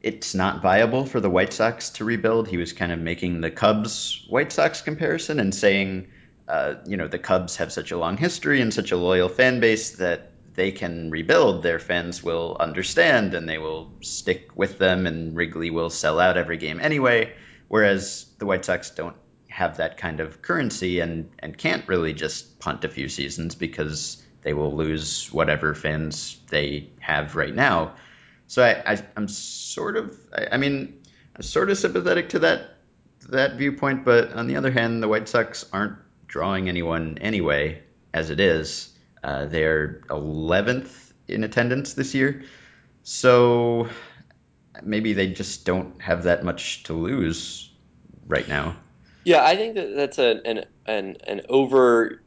it's 0.00 0.34
not 0.34 0.62
viable 0.62 1.04
for 1.06 1.20
the 1.20 1.30
White 1.30 1.52
Sox 1.52 1.90
to 1.90 2.04
rebuild. 2.04 2.48
He 2.48 2.56
was 2.56 2.72
kind 2.72 2.92
of 2.92 2.98
making 2.98 3.40
the 3.40 3.50
Cubs 3.50 4.24
White 4.28 4.52
Sox 4.52 4.80
comparison 4.80 5.40
and 5.40 5.54
saying, 5.54 6.08
uh, 6.52 6.74
you 6.86 6.98
know, 6.98 7.08
the 7.08 7.18
Cubs 7.18 7.56
have 7.56 7.72
such 7.72 7.92
a 7.92 7.96
long 7.96 8.18
history 8.18 8.60
and 8.60 8.74
such 8.74 8.92
a 8.92 8.96
loyal 8.98 9.30
fan 9.30 9.60
base 9.60 9.92
that 9.92 10.32
they 10.54 10.70
can 10.70 11.10
rebuild. 11.10 11.62
Their 11.62 11.78
fans 11.78 12.22
will 12.22 12.58
understand 12.60 13.32
and 13.32 13.48
they 13.48 13.56
will 13.56 13.90
stick 14.02 14.50
with 14.54 14.78
them, 14.78 15.06
and 15.06 15.34
Wrigley 15.34 15.70
will 15.70 15.88
sell 15.88 16.20
out 16.20 16.36
every 16.36 16.58
game 16.58 16.78
anyway. 16.78 17.32
whereas 17.68 18.26
the 18.38 18.44
White 18.44 18.66
Sox 18.66 18.90
don't 18.90 19.16
have 19.48 19.78
that 19.78 19.96
kind 19.96 20.20
of 20.20 20.42
currency 20.42 21.00
and 21.00 21.30
and 21.38 21.56
can't 21.56 21.88
really 21.88 22.12
just 22.12 22.58
punt 22.58 22.84
a 22.84 22.88
few 22.90 23.08
seasons 23.08 23.54
because 23.54 24.22
they 24.42 24.52
will 24.52 24.76
lose 24.76 25.32
whatever 25.32 25.74
fans 25.74 26.36
they 26.50 26.90
have 27.00 27.34
right 27.34 27.54
now. 27.54 27.94
So 28.46 28.62
I, 28.62 28.92
I 28.92 29.02
am 29.16 29.26
sort 29.28 29.96
of 29.96 30.18
I, 30.36 30.48
I 30.52 30.56
mean 30.58 31.00
I'm 31.34 31.42
sort 31.42 31.70
of 31.70 31.78
sympathetic 31.78 32.28
to 32.30 32.40
that 32.40 32.76
that 33.30 33.56
viewpoint, 33.56 34.04
but 34.04 34.32
on 34.34 34.48
the 34.48 34.56
other 34.56 34.70
hand, 34.70 35.02
the 35.02 35.08
White 35.08 35.28
Sox 35.28 35.64
aren't 35.72 35.96
drawing 36.32 36.70
anyone 36.70 37.18
anyway 37.20 37.82
as 38.14 38.30
it 38.30 38.40
is. 38.40 38.90
Uh, 39.22 39.44
they're 39.44 40.00
11th 40.08 41.12
in 41.28 41.44
attendance 41.44 41.92
this 41.92 42.14
year, 42.14 42.42
so 43.04 43.88
maybe 44.82 45.12
they 45.12 45.28
just 45.28 45.64
don't 45.64 46.00
have 46.00 46.24
that 46.24 46.42
much 46.42 46.82
to 46.84 46.94
lose 46.94 47.70
right 48.26 48.48
now. 48.48 48.76
Yeah, 49.24 49.44
I 49.44 49.54
think 49.56 49.74
that 49.74 49.94
that's 49.94 50.18
a, 50.18 50.40
an 50.44 50.64
an 50.86 51.16
an 51.24 51.42
over. 51.48 52.20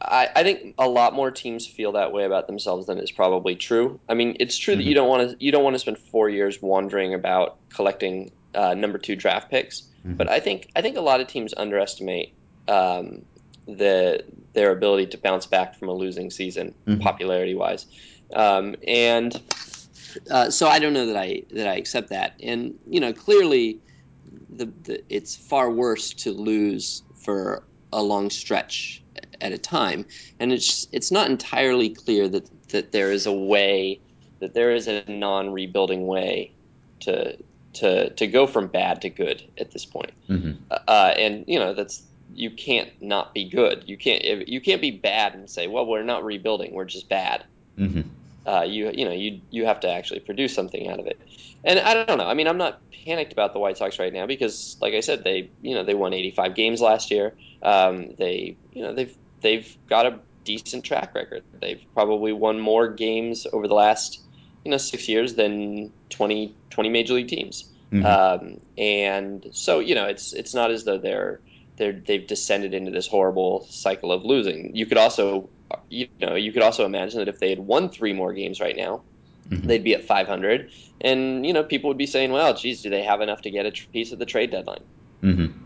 I, 0.00 0.28
I 0.36 0.42
think 0.44 0.76
a 0.78 0.88
lot 0.88 1.14
more 1.14 1.32
teams 1.32 1.66
feel 1.66 1.92
that 1.92 2.12
way 2.12 2.24
about 2.24 2.46
themselves 2.46 2.86
than 2.86 2.98
is 2.98 3.10
probably 3.10 3.56
true. 3.56 3.98
I 4.08 4.14
mean, 4.14 4.36
it's 4.38 4.56
true 4.56 4.74
mm-hmm. 4.74 4.82
that 4.82 4.88
you 4.88 4.94
don't 4.94 5.08
want 5.08 5.30
to 5.30 5.44
you 5.44 5.50
don't 5.50 5.64
want 5.64 5.74
to 5.74 5.80
spend 5.80 5.98
four 5.98 6.28
years 6.28 6.62
wandering 6.62 7.14
about 7.14 7.56
collecting 7.70 8.30
uh, 8.54 8.74
number 8.74 8.98
two 8.98 9.16
draft 9.16 9.50
picks, 9.50 9.80
mm-hmm. 9.80 10.14
but 10.14 10.30
I 10.30 10.38
think 10.38 10.70
I 10.76 10.82
think 10.82 10.96
a 10.96 11.00
lot 11.00 11.20
of 11.20 11.26
teams 11.26 11.54
underestimate 11.56 12.34
um, 12.68 13.24
the 13.68 14.24
their 14.54 14.72
ability 14.72 15.06
to 15.06 15.18
bounce 15.18 15.46
back 15.46 15.78
from 15.78 15.88
a 15.88 15.92
losing 15.92 16.30
season, 16.30 16.74
mm-hmm. 16.86 17.00
popularity 17.00 17.54
wise, 17.54 17.86
um, 18.34 18.74
and 18.86 19.40
uh, 20.30 20.50
so 20.50 20.68
I 20.68 20.78
don't 20.78 20.92
know 20.92 21.06
that 21.06 21.16
I 21.16 21.42
that 21.50 21.68
I 21.68 21.76
accept 21.76 22.08
that. 22.10 22.34
And 22.42 22.78
you 22.88 23.00
know, 23.00 23.12
clearly 23.12 23.78
the, 24.48 24.66
the 24.84 25.02
it's 25.08 25.36
far 25.36 25.70
worse 25.70 26.12
to 26.14 26.32
lose 26.32 27.02
for 27.16 27.62
a 27.92 28.02
long 28.02 28.30
stretch 28.30 29.02
at 29.40 29.52
a 29.52 29.58
time, 29.58 30.06
and 30.40 30.52
it's 30.52 30.88
it's 30.92 31.10
not 31.10 31.30
entirely 31.30 31.90
clear 31.90 32.28
that 32.28 32.48
that 32.70 32.92
there 32.92 33.12
is 33.12 33.26
a 33.26 33.32
way 33.32 34.00
that 34.40 34.54
there 34.54 34.74
is 34.74 34.86
a 34.88 35.04
non-rebuilding 35.08 36.06
way 36.06 36.52
to 37.00 37.36
to 37.74 38.10
to 38.10 38.26
go 38.26 38.46
from 38.46 38.66
bad 38.66 39.02
to 39.02 39.10
good 39.10 39.42
at 39.58 39.70
this 39.72 39.84
point. 39.84 40.12
Mm-hmm. 40.28 40.52
Uh, 40.70 41.14
and 41.16 41.44
you 41.46 41.58
know 41.58 41.74
that's 41.74 42.02
you 42.34 42.50
can't 42.50 42.90
not 43.00 43.34
be 43.34 43.48
good. 43.48 43.84
You 43.86 43.96
can't 43.96 44.48
you 44.48 44.60
can't 44.60 44.80
be 44.80 44.90
bad 44.90 45.34
and 45.34 45.48
say, 45.48 45.66
well, 45.66 45.86
we're 45.86 46.02
not 46.02 46.24
rebuilding. 46.24 46.72
We're 46.72 46.84
just 46.84 47.08
bad. 47.08 47.44
Mm-hmm 47.78 48.02
uh, 48.48 48.62
you 48.62 48.90
you 48.94 49.04
know 49.04 49.12
you 49.12 49.40
you 49.50 49.66
have 49.66 49.80
to 49.80 49.90
actually 49.90 50.20
produce 50.20 50.54
something 50.54 50.88
out 50.88 50.98
of 50.98 51.06
it. 51.06 51.20
And 51.64 51.78
I 51.78 52.04
don't 52.04 52.16
know. 52.16 52.26
I 52.26 52.34
mean, 52.34 52.48
I'm 52.48 52.56
not 52.56 52.80
panicked 53.04 53.32
about 53.32 53.52
the 53.52 53.58
White 53.58 53.76
Sox 53.76 53.98
right 53.98 54.12
now 54.12 54.26
because, 54.26 54.76
like 54.80 54.94
I 54.94 55.00
said, 55.00 55.22
they 55.22 55.50
you 55.60 55.74
know 55.74 55.84
they 55.84 55.94
won 55.94 56.14
85 56.14 56.54
games 56.54 56.80
last 56.80 57.10
year. 57.10 57.34
Um, 57.62 58.14
they 58.16 58.56
you 58.72 58.82
know 58.82 58.94
they've 58.94 59.14
they've 59.42 59.76
got 59.88 60.06
a 60.06 60.18
decent 60.44 60.84
track 60.84 61.14
record. 61.14 61.42
They've 61.60 61.82
probably 61.92 62.32
won 62.32 62.58
more 62.58 62.88
games 62.88 63.46
over 63.52 63.68
the 63.68 63.74
last 63.74 64.22
you 64.64 64.70
know 64.70 64.78
six 64.78 65.08
years 65.08 65.34
than 65.34 65.92
20 66.08 66.54
20 66.70 66.88
major 66.88 67.14
league 67.14 67.28
teams. 67.28 67.70
Mm-hmm. 67.92 68.06
Um, 68.06 68.60
and 68.78 69.46
so 69.52 69.80
you 69.80 69.94
know 69.94 70.06
it's 70.06 70.32
it's 70.32 70.54
not 70.54 70.70
as 70.70 70.84
though 70.84 70.98
they're 70.98 71.40
they're 71.40 71.40
they've 71.78 72.26
descended 72.26 72.74
into 72.74 72.90
this 72.90 73.06
horrible 73.06 73.66
cycle 73.70 74.12
of 74.12 74.24
losing. 74.24 74.74
You 74.76 74.86
could 74.86 74.98
also 74.98 75.48
you 75.88 76.08
know, 76.20 76.34
you 76.34 76.52
could 76.52 76.62
also 76.62 76.84
imagine 76.86 77.18
that 77.18 77.28
if 77.28 77.38
they 77.38 77.50
had 77.50 77.58
won 77.58 77.88
three 77.88 78.12
more 78.12 78.32
games 78.32 78.60
right 78.60 78.76
now, 78.76 79.02
mm-hmm. 79.48 79.66
they'd 79.66 79.84
be 79.84 79.94
at 79.94 80.04
500, 80.04 80.70
and 81.00 81.46
you 81.46 81.52
know, 81.52 81.62
people 81.62 81.88
would 81.88 81.98
be 81.98 82.06
saying, 82.06 82.32
"Well, 82.32 82.54
geez, 82.54 82.82
do 82.82 82.90
they 82.90 83.02
have 83.02 83.20
enough 83.20 83.42
to 83.42 83.50
get 83.50 83.66
a 83.66 83.70
tr- 83.70 83.88
piece 83.92 84.12
of 84.12 84.18
the 84.18 84.26
trade 84.26 84.50
deadline?" 84.50 84.84
Mm-hmm. 85.22 85.64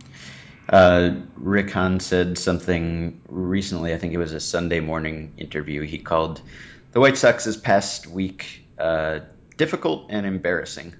Uh, 0.69 1.11
Rick 1.37 1.71
Hahn 1.71 2.01
said 2.01 2.39
something 2.39 3.21
recently. 3.29 3.93
I 3.93 3.99
think 3.99 4.15
it 4.15 4.19
was 4.19 4.33
a 4.33 4.41
Sunday 4.41 4.81
morning 4.81 5.35
interview. 5.37 5.83
He 5.83 5.99
called 5.99 6.41
the 6.93 7.01
White 7.01 7.19
Sox's 7.19 7.57
past 7.57 8.07
week 8.07 8.65
uh, 8.79 9.21
difficult 9.57 10.07
and 10.11 10.25
embarrassing, 10.25 10.95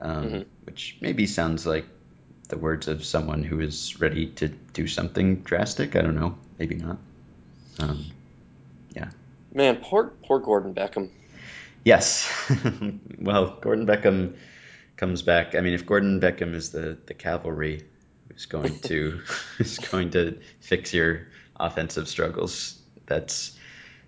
um, 0.00 0.24
mm-hmm. 0.24 0.42
which 0.64 0.98
maybe 1.00 1.26
sounds 1.26 1.66
like 1.66 1.86
the 2.48 2.58
words 2.58 2.88
of 2.88 3.04
someone 3.04 3.42
who 3.42 3.60
is 3.60 4.00
ready 4.00 4.26
to 4.26 4.48
do 4.48 4.86
something 4.86 5.36
drastic. 5.36 5.96
I 5.96 6.02
don't 6.02 6.14
know. 6.14 6.36
Maybe 6.58 6.76
not. 6.76 6.98
Um, 7.78 8.06
yeah. 8.94 9.10
Man, 9.52 9.76
poor 9.76 10.12
poor 10.24 10.40
Gordon 10.40 10.74
Beckham. 10.74 11.10
Yes. 11.84 12.30
well, 13.18 13.58
Gordon 13.60 13.86
Beckham 13.86 14.36
comes 14.96 15.22
back. 15.22 15.54
I 15.54 15.60
mean, 15.60 15.74
if 15.74 15.86
Gordon 15.86 16.20
Beckham 16.20 16.54
is 16.54 16.70
the 16.70 16.98
the 17.06 17.14
cavalry 17.14 17.82
who's 18.28 18.46
going 18.46 18.78
to 18.80 19.20
who's 19.58 19.78
going 19.78 20.10
to 20.10 20.38
fix 20.60 20.92
your 20.92 21.26
offensive 21.56 22.08
struggles, 22.08 22.80
that's 23.06 23.58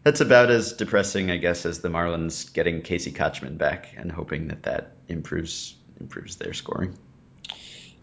that's 0.03 0.21
about 0.21 0.51
as 0.51 0.75
depressing, 0.75 1.31
I 1.31 1.37
guess, 1.37 1.67
as 1.67 1.81
the 1.81 1.89
Marlins 1.89 2.53
getting 2.53 2.83
Casey 2.83 3.13
Kotchman 3.13 3.59
back 3.59 3.95
and 3.97 4.13
hoping 4.13 4.49
that 4.49 4.63
that 4.65 4.93
improves 5.09 5.75
improves 5.99 6.37
their 6.37 6.53
scoring. 6.53 6.97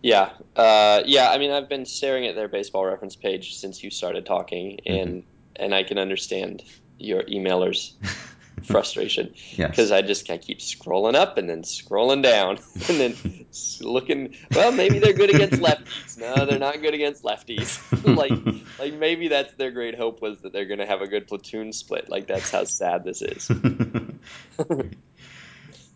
Yeah, 0.03 0.33
uh, 0.55 1.01
yeah. 1.05 1.31
I 1.31 1.39
mean, 1.39 1.49
I've 1.49 1.69
been 1.69 1.85
staring 1.87 2.27
at 2.27 2.35
their 2.35 2.47
baseball 2.47 2.85
reference 2.85 3.15
page 3.15 3.55
since 3.55 3.83
you 3.83 3.89
started 3.89 4.25
talking, 4.25 4.79
and 4.85 5.09
mm-hmm 5.09 5.29
and 5.55 5.73
I 5.73 5.83
can 5.83 5.97
understand 5.97 6.63
your 6.97 7.23
emailers' 7.23 7.93
frustration 8.63 9.33
because 9.57 9.89
yes. 9.89 9.91
I 9.91 10.01
just 10.01 10.29
I 10.29 10.37
keep 10.37 10.59
scrolling 10.59 11.15
up 11.15 11.37
and 11.37 11.49
then 11.49 11.63
scrolling 11.63 12.23
down 12.23 12.59
and 12.87 12.99
then 12.99 13.45
looking. 13.81 14.35
Well, 14.53 14.71
maybe 14.71 14.99
they're 14.99 15.13
good 15.13 15.33
against 15.33 15.61
lefties. 15.61 16.17
No, 16.17 16.45
they're 16.45 16.59
not 16.59 16.81
good 16.81 16.93
against 16.93 17.23
lefties. 17.23 17.81
like 18.15 18.31
like 18.79 18.93
maybe 18.93 19.27
that's 19.29 19.53
their 19.55 19.71
great 19.71 19.95
hope 19.95 20.21
was 20.21 20.39
that 20.41 20.53
they're 20.53 20.65
going 20.65 20.79
to 20.79 20.87
have 20.87 21.01
a 21.01 21.07
good 21.07 21.27
platoon 21.27 21.73
split. 21.73 22.09
Like 22.09 22.27
that's 22.27 22.51
how 22.51 22.63
sad 22.63 23.03
this 23.03 23.21
is. 23.21 23.49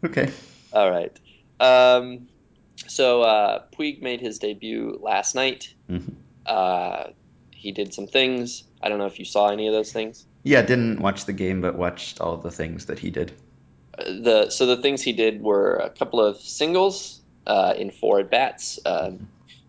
okay. 0.03 0.31
All 0.73 0.91
right. 0.91 1.17
Um, 1.59 2.27
so 2.85 3.23
uh, 3.23 3.63
Puig 3.77 4.01
made 4.01 4.21
his 4.21 4.39
debut 4.39 4.99
last 5.01 5.35
night. 5.35 5.73
Mm-hmm. 5.89 6.13
Uh, 6.45 7.05
he 7.51 7.71
did 7.71 7.93
some 7.93 8.07
things. 8.07 8.63
I 8.81 8.89
don't 8.89 8.99
know 8.99 9.07
if 9.07 9.19
you 9.19 9.25
saw 9.25 9.49
any 9.49 9.67
of 9.67 9.73
those 9.73 9.91
things. 9.91 10.25
Yeah, 10.43 10.61
didn't 10.61 11.01
watch 11.01 11.25
the 11.25 11.33
game, 11.33 11.61
but 11.61 11.75
watched 11.75 12.21
all 12.21 12.37
the 12.37 12.51
things 12.51 12.85
that 12.85 12.99
he 12.99 13.09
did. 13.09 13.33
Uh, 13.97 14.03
the 14.21 14.49
so 14.49 14.65
the 14.65 14.77
things 14.77 15.01
he 15.01 15.13
did 15.13 15.41
were 15.41 15.75
a 15.75 15.89
couple 15.89 16.21
of 16.21 16.37
singles 16.37 17.21
uh, 17.47 17.73
in 17.77 17.91
four 17.91 18.19
at 18.19 18.29
bats. 18.29 18.79
Uh, 18.85 19.11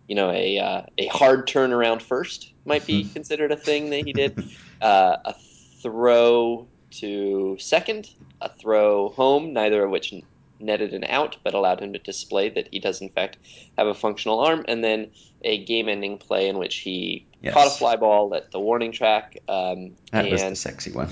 you 0.07 0.15
know, 0.15 0.31
a 0.31 0.59
uh, 0.59 0.81
a 0.97 1.07
hard 1.07 1.47
turnaround 1.47 2.01
first 2.01 2.53
might 2.65 2.85
be 2.85 3.03
considered 3.03 3.51
a 3.51 3.57
thing 3.57 3.89
that 3.89 4.05
he 4.05 4.13
did. 4.13 4.43
Uh, 4.81 5.17
a 5.25 5.35
throw 5.81 6.67
to 6.91 7.57
second, 7.59 8.09
a 8.41 8.49
throw 8.49 9.09
home, 9.09 9.53
neither 9.53 9.83
of 9.83 9.91
which 9.91 10.13
netted 10.59 10.93
an 10.93 11.03
out, 11.03 11.37
but 11.43 11.53
allowed 11.53 11.81
him 11.81 11.93
to 11.93 11.99
display 11.99 12.49
that 12.49 12.67
he 12.71 12.79
does 12.79 13.01
in 13.01 13.09
fact 13.09 13.37
have 13.77 13.87
a 13.87 13.93
functional 13.93 14.39
arm, 14.39 14.65
and 14.67 14.83
then 14.83 15.11
a 15.41 15.63
game-ending 15.63 16.17
play 16.17 16.49
in 16.49 16.57
which 16.57 16.75
he 16.77 17.25
Yes. 17.41 17.53
Caught 17.53 17.67
a 17.67 17.69
fly 17.69 17.95
ball 17.95 18.35
at 18.35 18.51
the 18.51 18.59
warning 18.59 18.91
track. 18.91 19.37
Um, 19.47 19.95
that 20.11 20.25
and, 20.25 20.31
was 20.31 20.43
the 20.43 20.55
sexy 20.55 20.91
one. 20.91 21.09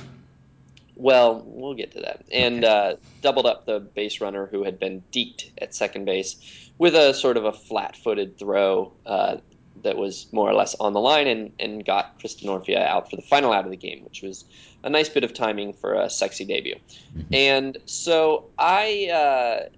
Well, 0.96 1.44
we'll 1.46 1.76
get 1.76 1.92
to 1.94 2.02
that. 2.02 2.26
And 2.32 2.66
okay. 2.66 2.94
uh, 2.94 2.96
doubled 3.22 3.46
up 3.46 3.66
the 3.66 3.80
base 3.80 4.20
runner 4.20 4.48
who 4.48 4.64
had 4.64 4.80
been 4.80 5.04
deked 5.12 5.52
at 5.60 5.74
second 5.74 6.06
base 6.06 6.36
with 6.78 6.96
a 6.96 7.14
sort 7.14 7.38
of 7.38 7.46
a 7.46 7.54
flat 7.54 7.96
footed 7.96 8.38
throw 8.38 8.92
uh, 9.06 9.38
that 9.84 9.98
was 9.98 10.28
more 10.32 10.50
or 10.50 10.54
less 10.54 10.76
on 10.76 10.94
the 10.94 11.00
line 11.00 11.28
and, 11.28 11.52
and 11.60 11.86
got 11.86 12.20
Chris 12.20 12.36
Denorfia 12.36 12.86
out 12.86 13.10
for 13.10 13.16
the 13.16 13.22
final 13.22 13.52
out 13.54 13.66
of 13.66 13.72
the 13.72 13.78
game, 13.78 14.04
which 14.04 14.22
was 14.22 14.46
a 14.84 14.90
nice 14.90 15.10
bit 15.10 15.24
of 15.24 15.34
timing 15.34 15.74
for 15.74 15.94
a 15.94 16.10
sexy 16.10 16.46
debut. 16.46 16.76
Mm-hmm. 17.16 17.34
And 17.34 17.78
so 17.86 18.46
I. 18.58 19.10
Uh, 19.14 19.70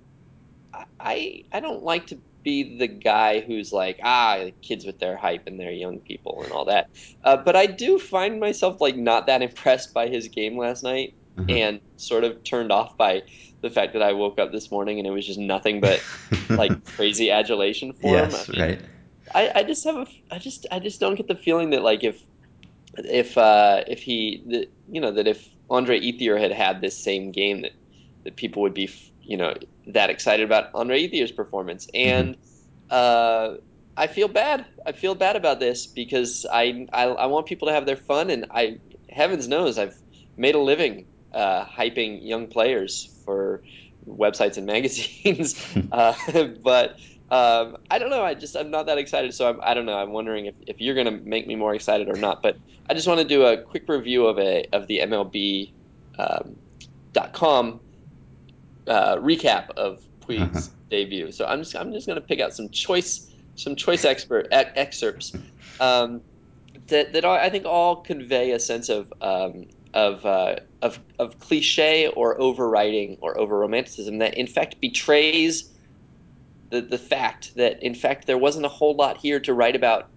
I 1.00 1.44
I 1.52 1.60
don't 1.60 1.84
like 1.84 2.08
to 2.08 2.18
be 2.44 2.78
the 2.78 2.88
guy 2.88 3.42
who's 3.42 3.74
like, 3.74 4.00
ah, 4.04 4.46
kids 4.62 4.86
with 4.86 5.00
their 5.00 5.18
hype 5.18 5.48
and 5.48 5.60
their 5.60 5.72
young 5.72 6.00
people 6.00 6.42
and 6.44 6.52
all 6.52 6.66
that. 6.66 6.90
Uh, 7.24 7.38
but 7.38 7.56
I 7.56 7.66
do 7.66 8.00
find 8.00 8.40
myself 8.40 8.80
like 8.80 8.96
not 8.96 9.28
that 9.28 9.42
impressed 9.42 9.94
by 9.94 10.08
his 10.08 10.28
game 10.28 10.58
last 10.58 10.84
night, 10.84 11.14
mm-hmm. 11.38 11.50
and 11.50 11.82
sort 11.98 12.24
of 12.24 12.44
turned 12.44 12.72
off 12.72 12.98
by 12.98 13.24
the 13.62 13.70
fact 13.70 13.94
that 13.94 14.02
I 14.02 14.14
woke 14.14 14.40
up 14.40 14.52
this 14.52 14.72
morning 14.72 15.00
and 15.00 15.08
it 15.08 15.12
was 15.12 15.26
just 15.26 15.40
nothing 15.40 15.82
but 15.82 16.02
like 16.50 16.86
crazy 16.86 17.30
adulation 17.30 17.94
for 17.94 18.16
yes, 18.16 18.48
him. 18.48 18.56
I 18.56 18.58
mean, 18.58 18.70
right. 18.70 18.82
I, 19.34 19.52
I 19.56 19.64
just 19.64 19.84
have 19.84 19.96
a, 19.96 20.08
I 20.32 20.40
just, 20.40 20.66
I 20.72 20.80
just 20.80 21.00
don't 21.00 21.16
get 21.16 21.28
the 21.28 21.36
feeling 21.36 21.72
that 21.72 21.84
like 21.84 22.04
if, 22.04 22.22
if, 22.98 23.38
uh, 23.38 23.84
if 23.88 24.02
he, 24.02 24.68
you 24.90 25.02
know, 25.02 25.12
that 25.12 25.28
if 25.28 25.48
Andre 25.70 26.00
Ethier 26.00 26.40
had 26.40 26.52
had 26.52 26.82
this 26.82 26.98
same 26.98 27.32
game 27.32 27.62
that, 27.62 27.72
that 28.24 28.36
people 28.36 28.62
would 28.64 28.74
be 28.74 28.90
you 29.30 29.38
know 29.38 29.54
that 29.88 30.10
excited 30.10 30.44
about 30.44 30.72
Andre 30.74 31.08
Ethier's 31.08 31.32
performance, 31.32 31.86
mm-hmm. 31.86 32.20
and 32.20 32.38
uh, 32.90 33.58
I 33.96 34.08
feel 34.08 34.28
bad. 34.28 34.66
I 34.86 34.92
feel 34.92 35.16
bad 35.16 35.36
about 35.36 35.60
this 35.60 35.86
because 35.86 36.46
I, 36.52 36.88
I, 36.92 37.04
I 37.04 37.26
want 37.28 37.46
people 37.46 37.68
to 37.68 37.74
have 37.74 37.86
their 37.86 37.96
fun, 37.96 38.32
and 38.32 38.48
I 38.50 38.80
heavens 39.08 39.48
knows 39.48 39.78
I've 39.78 39.96
made 40.36 40.56
a 40.56 40.60
living 40.60 41.06
uh, 41.32 41.64
hyping 41.66 42.26
young 42.28 42.48
players 42.48 43.10
for 43.24 43.62
websites 44.08 44.58
and 44.58 44.66
magazines, 44.76 45.64
uh, 45.92 46.14
but 46.64 46.98
Um, 47.32 47.78
I 47.92 48.00
don't 48.00 48.10
know. 48.10 48.24
I 48.24 48.34
just 48.34 48.56
I'm 48.56 48.72
not 48.72 48.88
that 48.88 48.98
excited, 48.98 49.34
so 49.34 49.50
I'm, 49.50 49.60
I 49.64 49.74
don't 49.74 49.86
know. 49.86 49.98
I'm 49.98 50.12
wondering 50.12 50.46
if, 50.48 50.56
if 50.68 50.82
you're 50.82 50.96
gonna 50.96 51.12
make 51.12 51.48
me 51.48 51.56
more 51.56 51.76
excited 51.76 52.10
or 52.10 52.18
not. 52.18 52.42
But 52.42 52.58
I 52.90 52.94
just 52.94 53.08
want 53.08 53.20
to 53.22 53.28
do 53.28 53.44
a 53.46 53.62
quick 53.62 53.84
review 53.88 54.26
of 54.28 54.40
a 54.40 54.66
of 54.74 54.88
the 54.88 55.00
MLB 55.00 55.74
um, 56.18 56.56
dot 57.14 57.34
com 57.34 57.82
uh, 58.88 59.18
recap 59.18 59.70
of 59.78 60.00
Puig's 60.26 60.68
Uh-huh. 60.68 60.76
debut. 60.90 61.32
So 61.32 61.46
I'm 61.46 61.60
just 61.60 61.76
I'm 61.76 61.92
just 61.92 62.08
gonna 62.08 62.22
pick 62.22 62.40
out 62.40 62.54
some 62.54 62.70
choice 62.70 63.28
some 63.56 63.76
choice 63.76 64.06
expert 64.06 64.48
e- 64.54 64.72
excerpts 64.76 65.36
um, 65.80 66.22
that 66.88 67.14
that 67.14 67.26
I 67.26 67.46
I 67.46 67.50
think 67.50 67.66
all 67.66 67.98
convey 67.98 68.52
a 68.52 68.60
sense 68.60 68.90
of 68.90 69.12
um, 69.22 69.66
of, 69.94 70.26
uh, 70.26 70.56
of 70.82 71.00
of 71.20 71.40
cliche 71.40 72.08
or 72.08 72.38
overwriting 72.40 73.18
or 73.22 73.38
over 73.40 73.58
romanticism 73.58 74.20
that 74.20 74.36
in 74.38 74.48
fact 74.48 74.76
betrays 74.82 75.64
the 76.72 76.82
the 76.82 76.98
fact 76.98 77.56
that 77.56 77.82
in 77.84 77.96
fact 77.96 78.28
there 78.28 78.38
wasn't 78.38 78.66
a 78.66 78.70
whole 78.70 78.96
lot 78.96 79.18
here 79.18 79.40
to 79.42 79.54
write 79.54 79.76
about 79.76 80.10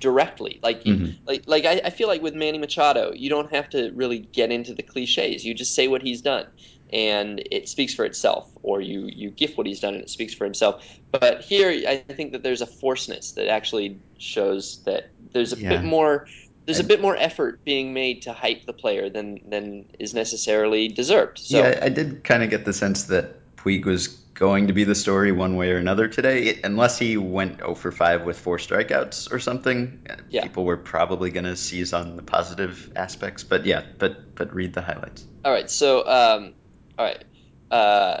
directly. 0.00 0.58
Like 0.62 0.82
Mhm. 0.84 1.18
like 1.26 1.44
like 1.46 1.64
I, 1.64 1.80
I 1.84 1.90
feel 1.90 2.08
like 2.08 2.22
with 2.22 2.34
Manny 2.34 2.58
Machado, 2.58 3.12
you 3.14 3.30
don't 3.30 3.52
have 3.54 3.68
to 3.70 3.90
really 3.94 4.18
get 4.32 4.50
into 4.50 4.74
the 4.74 4.82
cliches. 4.82 5.44
You 5.44 5.54
just 5.54 5.74
say 5.74 5.88
what 5.88 6.02
he's 6.02 6.20
done, 6.22 6.46
and 6.92 7.42
it 7.50 7.68
speaks 7.68 7.94
for 7.94 8.04
itself. 8.04 8.50
Or 8.62 8.80
you 8.80 9.08
you 9.12 9.30
gift 9.30 9.56
what 9.56 9.66
he's 9.66 9.80
done, 9.80 9.94
and 9.94 10.02
it 10.02 10.10
speaks 10.10 10.34
for 10.34 10.44
himself. 10.44 10.84
But 11.12 11.42
here, 11.42 11.70
I 11.88 11.96
think 12.12 12.32
that 12.32 12.42
there's 12.42 12.62
a 12.62 12.66
forceness 12.66 13.32
that 13.32 13.48
actually 13.48 14.00
shows 14.18 14.80
that 14.86 15.10
there's 15.32 15.52
a 15.52 15.58
Yeah. 15.58 15.68
bit 15.68 15.84
more. 15.84 16.26
There's 16.66 16.80
a 16.80 16.84
bit 16.84 17.00
more 17.00 17.16
effort 17.16 17.64
being 17.64 17.92
made 17.92 18.22
to 18.22 18.32
hype 18.32 18.66
the 18.66 18.72
player 18.72 19.08
than 19.10 19.38
than 19.48 19.86
is 19.98 20.14
necessarily 20.14 20.88
deserved. 20.88 21.38
So 21.38 21.58
yeah, 21.58 21.78
I 21.82 21.88
did 21.88 22.24
kind 22.24 22.42
of 22.42 22.50
get 22.50 22.64
the 22.64 22.72
sense 22.72 23.04
that 23.04 23.56
Puig 23.56 23.84
was 23.84 24.21
going 24.34 24.68
to 24.68 24.72
be 24.72 24.84
the 24.84 24.94
story 24.94 25.30
one 25.32 25.56
way 25.56 25.70
or 25.72 25.76
another 25.76 26.08
today, 26.08 26.42
It- 26.44 26.60
unless 26.64 26.98
he 26.98 27.16
went 27.16 27.58
0 27.58 27.74
for 27.74 27.92
5 27.92 28.24
with 28.24 28.38
four 28.38 28.58
strikeouts 28.58 29.30
or 29.32 29.38
something. 29.38 30.06
uh, 30.08 30.14
Yeah. 30.30 30.42
People 30.42 30.64
were 30.64 30.76
probably 30.78 31.30
going 31.30 31.44
to 31.44 31.56
seize 31.56 31.92
on 31.92 32.16
the 32.16 32.22
positive 32.22 32.92
aspects, 32.96 33.44
but 33.44 33.66
yeah, 33.66 33.82
but 33.98 34.34
but 34.34 34.54
read 34.54 34.72
the 34.72 34.80
highlights. 34.82 35.24
All 35.44 35.52
right. 35.52 35.70
So, 35.70 36.06
um, 36.06 36.54
all 36.98 37.04
right. 37.04 37.22
Uh, 37.70 38.20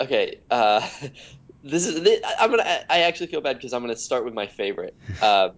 okay. 0.00 0.40
Uh, 0.50 0.80
this 1.62 1.86
is. 1.86 2.02
This, 2.02 2.20
I'm 2.38 2.50
gonna. 2.50 2.64
I 2.90 3.00
actually 3.02 3.28
feel 3.28 3.40
bad 3.40 3.56
because 3.56 3.72
I'm 3.72 3.82
gonna 3.82 3.96
start 3.96 4.24
with 4.24 4.34
my 4.34 4.46
favorite. 4.46 4.96
Um, 5.22 5.52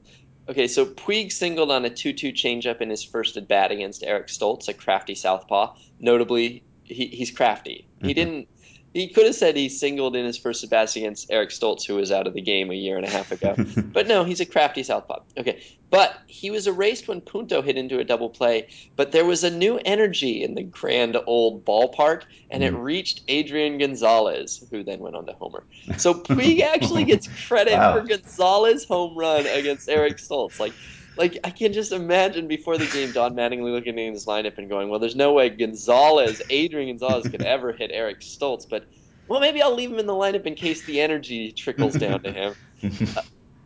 okay. 0.49 0.69
So 0.69 0.87
Puig 0.87 1.33
singled 1.33 1.71
on 1.71 1.85
a 1.85 1.91
two-two 1.91 2.33
changeup 2.33 2.81
in 2.81 2.91
his 2.91 3.03
first 3.03 3.37
at 3.37 3.49
bat 3.49 3.71
against 3.73 4.03
Eric 4.05 4.29
Stults, 4.29 4.69
a 4.69 4.75
crafty 4.75 5.15
southpaw. 5.15 5.75
Notably, 5.99 6.63
he, 6.85 7.07
he's 7.07 7.31
crafty. 7.31 7.89
He 8.03 8.13
Mhm. 8.13 8.15
didn't. 8.15 8.49
He 8.93 9.09
could 9.12 9.26
have 9.26 9.35
said 9.35 9.57
he 9.57 9.69
singled 9.69 10.16
in 10.16 10.25
his 10.25 10.38
first 10.38 10.64
at 10.64 10.71
bats 10.71 10.97
against 10.97 11.26
Eric 11.31 11.50
Stults, 11.50 11.85
who 11.85 11.97
was 11.97 12.11
out 12.11 12.26
of 12.26 12.33
the 12.33 12.40
game 12.40 12.71
a 12.71 12.75
year 12.75 12.97
and 12.97 13.07
a 13.07 13.11
half 13.11 13.31
ago. 13.31 13.55
But 13.93 14.07
no, 14.09 14.25
he's 14.25 14.40
a 14.40 14.47
crafty 14.47 14.83
southpaw. 14.83 15.21
Okay, 15.38 15.62
but 15.90 16.14
he 16.26 16.50
was 16.50 16.66
erased 16.66 17.09
when 17.09 17.23
Punto 17.23 17.62
hit 17.62 17.78
into 17.78 17.99
a 17.99 18.05
double 18.05 18.28
play. 18.28 18.69
But 18.97 19.12
there 19.12 19.25
was 19.25 19.43
a 19.43 19.50
new 19.50 19.81
energy 19.87 20.43
in 20.43 20.55
the 20.55 20.62
grand 20.62 21.16
old 21.26 21.64
ballpark, 21.64 22.23
and 22.50 22.62
it 22.62 22.75
Mm. 22.75 22.83
reached 22.83 23.23
Adrian 23.28 23.78
Gonzalez, 23.78 24.62
who 24.71 24.85
then 24.85 24.99
went 25.00 25.16
on 25.16 25.25
to 25.26 25.33
homer. 25.33 25.64
So 25.97 26.12
Puig 26.14 26.61
actually 26.61 27.05
gets 27.05 27.26
credit 27.49 27.73
Wow. 27.75 27.95
for 28.00 28.07
Gonzalez' 28.07 28.85
home 28.85 29.16
run 29.16 29.47
against 29.47 29.88
Eric 29.88 30.19
Stults. 30.19 30.59
Like, 30.61 30.75
like 31.16 31.38
I 31.44 31.50
can 31.50 31.73
just 31.73 31.92
imagine 31.92 32.49
before 32.49 32.78
the 32.78 32.87
game, 32.87 33.12
Don 33.12 33.35
Mattingly 33.35 33.73
looking 33.73 33.99
at 33.99 34.12
his 34.12 34.26
lineup 34.26 34.58
and 34.58 34.68
going, 34.68 34.88
"Well, 34.88 35.00
there's 35.00 35.16
no 35.16 35.32
way 35.32 35.49
Gonzalez, 35.49 36.42
Adrian 36.50 36.88
Gonzalez, 36.88 37.28
could 37.28 37.42
ever 37.42 37.73
hit 37.73 37.90
Eric 37.92 38.23
Stults." 38.23 38.66
But 38.66 38.87
well, 39.28 39.40
maybe 39.40 39.62
I'll 39.62 39.75
leave 39.75 39.90
him 39.90 39.99
in 39.99 40.06
the 40.06 40.12
lineup 40.12 40.44
in 40.46 40.54
case 40.54 40.85
the 40.85 41.00
energy 41.00 41.52
trickles 41.52 41.94
down 41.94 42.23
to 42.23 42.32
him. 42.32 42.54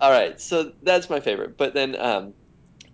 All 0.00 0.10
right, 0.10 0.40
so 0.40 0.72
that's 0.82 1.10
my 1.10 1.20
favorite. 1.20 1.58
But 1.58 1.74
then 1.74 1.94
um, 2.00 2.34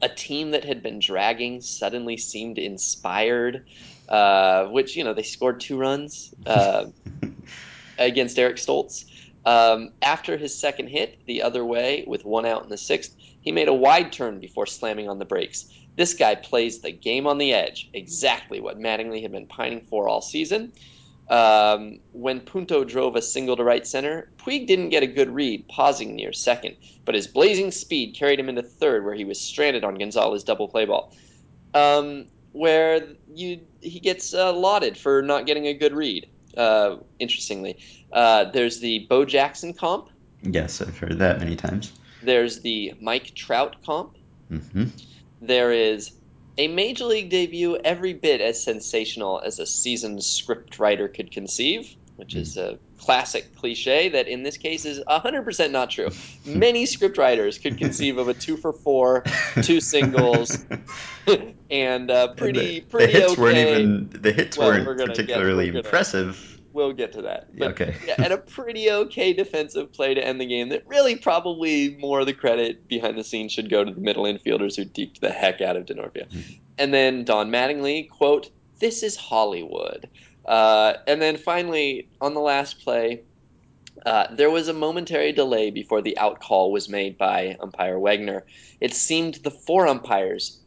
a 0.02 0.08
team 0.08 0.50
that 0.52 0.64
had 0.64 0.82
been 0.82 0.98
dragging 0.98 1.60
suddenly 1.60 2.16
seemed 2.16 2.58
inspired, 2.58 3.66
uh, 4.08 4.66
which 4.66 4.96
you 4.96 5.04
know 5.04 5.14
they 5.14 5.22
scored 5.22 5.60
two 5.60 5.76
runs 5.76 6.34
uh, 6.46 6.86
against 7.98 8.38
Eric 8.38 8.58
Stults. 8.58 9.06
Um, 9.46 9.92
after 10.02 10.36
his 10.36 10.58
second 10.58 10.88
hit, 10.88 11.24
the 11.26 11.42
other 11.42 11.64
way 11.64 12.04
with 12.06 12.24
one 12.24 12.44
out 12.44 12.64
in 12.64 12.68
the 12.68 12.76
sixth, 12.76 13.16
he 13.40 13.52
made 13.52 13.68
a 13.68 13.72
wide 13.72 14.12
turn 14.12 14.40
before 14.40 14.66
slamming 14.66 15.08
on 15.08 15.20
the 15.20 15.24
brakes. 15.24 15.72
This 15.94 16.14
guy 16.14 16.34
plays 16.34 16.80
the 16.80 16.90
game 16.90 17.28
on 17.28 17.38
the 17.38 17.54
edge, 17.54 17.88
exactly 17.94 18.60
what 18.60 18.78
Mattingly 18.78 19.22
had 19.22 19.30
been 19.30 19.46
pining 19.46 19.82
for 19.82 20.08
all 20.08 20.20
season. 20.20 20.72
Um, 21.28 22.00
when 22.12 22.40
Punto 22.40 22.84
drove 22.84 23.16
a 23.16 23.22
single 23.22 23.56
to 23.56 23.64
right 23.64 23.86
center, 23.86 24.30
Puig 24.36 24.66
didn't 24.66 24.90
get 24.90 25.04
a 25.04 25.06
good 25.06 25.30
read, 25.30 25.66
pausing 25.68 26.16
near 26.16 26.32
second, 26.32 26.76
but 27.04 27.14
his 27.14 27.28
blazing 27.28 27.70
speed 27.70 28.14
carried 28.14 28.38
him 28.38 28.48
into 28.48 28.62
third, 28.62 29.04
where 29.04 29.14
he 29.14 29.24
was 29.24 29.40
stranded 29.40 29.84
on 29.84 29.94
Gonzalez' 29.94 30.44
double 30.44 30.68
play 30.68 30.84
ball. 30.84 31.14
Um, 31.72 32.26
where 32.52 33.06
you 33.34 33.60
he 33.80 34.00
gets 34.00 34.32
uh, 34.32 34.52
lauded 34.52 34.96
for 34.96 35.20
not 35.22 35.46
getting 35.46 35.66
a 35.66 35.74
good 35.74 35.94
read. 35.94 36.28
Uh, 36.56 36.96
interestingly, 37.18 37.76
uh, 38.12 38.50
there's 38.50 38.80
the 38.80 39.06
Bo 39.10 39.24
Jackson 39.24 39.74
comp. 39.74 40.06
yes, 40.42 40.80
I've 40.80 40.98
heard 40.98 41.18
that 41.18 41.38
many 41.38 41.56
times. 41.56 41.92
There's 42.22 42.60
the 42.62 42.94
Mike 43.00 43.32
Trout 43.34 43.76
comp. 43.84 44.12
hmm 44.48 44.84
There 45.40 45.72
is 45.72 46.12
a 46.58 46.68
major 46.68 47.04
league 47.04 47.28
debut 47.30 47.76
every 47.84 48.14
bit 48.14 48.40
as 48.40 48.64
sensational 48.64 49.42
as 49.44 49.58
a 49.58 49.66
seasoned 49.66 50.22
script 50.24 50.78
writer 50.78 51.08
could 51.08 51.30
conceive, 51.30 51.94
which 52.16 52.34
is 52.34 52.56
a 52.56 52.78
classic 52.98 53.54
cliche 53.56 54.08
that 54.08 54.26
in 54.28 54.42
this 54.42 54.56
case 54.56 54.84
is 54.84 55.00
100% 55.08 55.70
not 55.70 55.90
true. 55.90 56.08
Many 56.46 56.86
script 56.86 57.18
writers 57.18 57.58
could 57.58 57.78
conceive 57.78 58.18
of 58.18 58.28
a 58.28 58.34
two 58.34 58.56
for 58.56 58.72
four, 58.72 59.22
two 59.62 59.80
singles, 59.80 60.64
and 61.70 62.10
uh, 62.10 62.34
pretty 62.34 62.80
the, 62.80 62.86
pretty 62.86 63.12
the 63.12 63.18
hits 63.18 63.32
okay. 63.32 63.40
weren't 63.42 63.58
even 63.58 64.08
the 64.22 64.32
hits 64.32 64.58
Well, 64.58 64.68
weren't 64.68 64.86
we're 64.86 64.94
gonna 64.94 65.08
get- 65.08 65.16
particularly 65.16 65.66
we're 65.66 65.72
gonna- 65.72 65.84
impressive. 65.84 66.52
We'll 66.72 66.92
get 66.92 67.12
to 67.14 67.22
that. 67.22 67.56
But 67.56 67.70
okay. 67.70 67.96
yeah, 68.06 68.16
and 68.18 68.34
a 68.34 68.36
pretty 68.36 68.90
okay 68.90 69.32
defensive 69.32 69.90
play 69.94 70.12
to 70.12 70.22
end 70.22 70.38
the 70.38 70.44
game 70.44 70.68
that 70.68 70.86
really 70.86 71.16
probably 71.16 71.96
more 71.98 72.20
of 72.20 72.26
the 72.26 72.34
credit 72.34 72.86
behind 72.86 73.16
the 73.16 73.24
scenes 73.24 73.52
should 73.52 73.70
go 73.70 73.82
to 73.82 73.90
the 73.90 74.00
middle 74.00 74.24
infielders 74.24 74.76
who 74.76 74.84
deked 74.84 75.20
the 75.20 75.30
heck 75.30 75.62
out 75.62 75.76
of 75.78 75.86
Denorfia. 75.86 76.28
Mhm. 76.28 76.58
And 76.76 76.92
then 76.92 77.24
Don 77.24 77.50
Mattingly, 77.50 78.10
quote, 78.10 78.50
this 78.78 79.02
is 79.02 79.16
Hollywood. 79.16 80.06
Uh, 80.46 80.94
and 81.06 81.20
then 81.20 81.36
finally, 81.36 82.08
on 82.20 82.34
the 82.34 82.40
last 82.40 82.80
play, 82.84 83.22
uh, 84.04 84.26
there 84.32 84.50
was 84.50 84.68
a 84.68 84.72
momentary 84.72 85.32
delay 85.32 85.70
before 85.70 86.00
the 86.02 86.16
out 86.18 86.40
call 86.40 86.70
was 86.70 86.88
made 86.88 87.18
by 87.18 87.56
umpire 87.60 87.98
Wagner. 87.98 88.44
It 88.80 88.94
seemed 88.94 89.36
the 89.36 89.50
four 89.50 89.86
umpires 89.88 90.60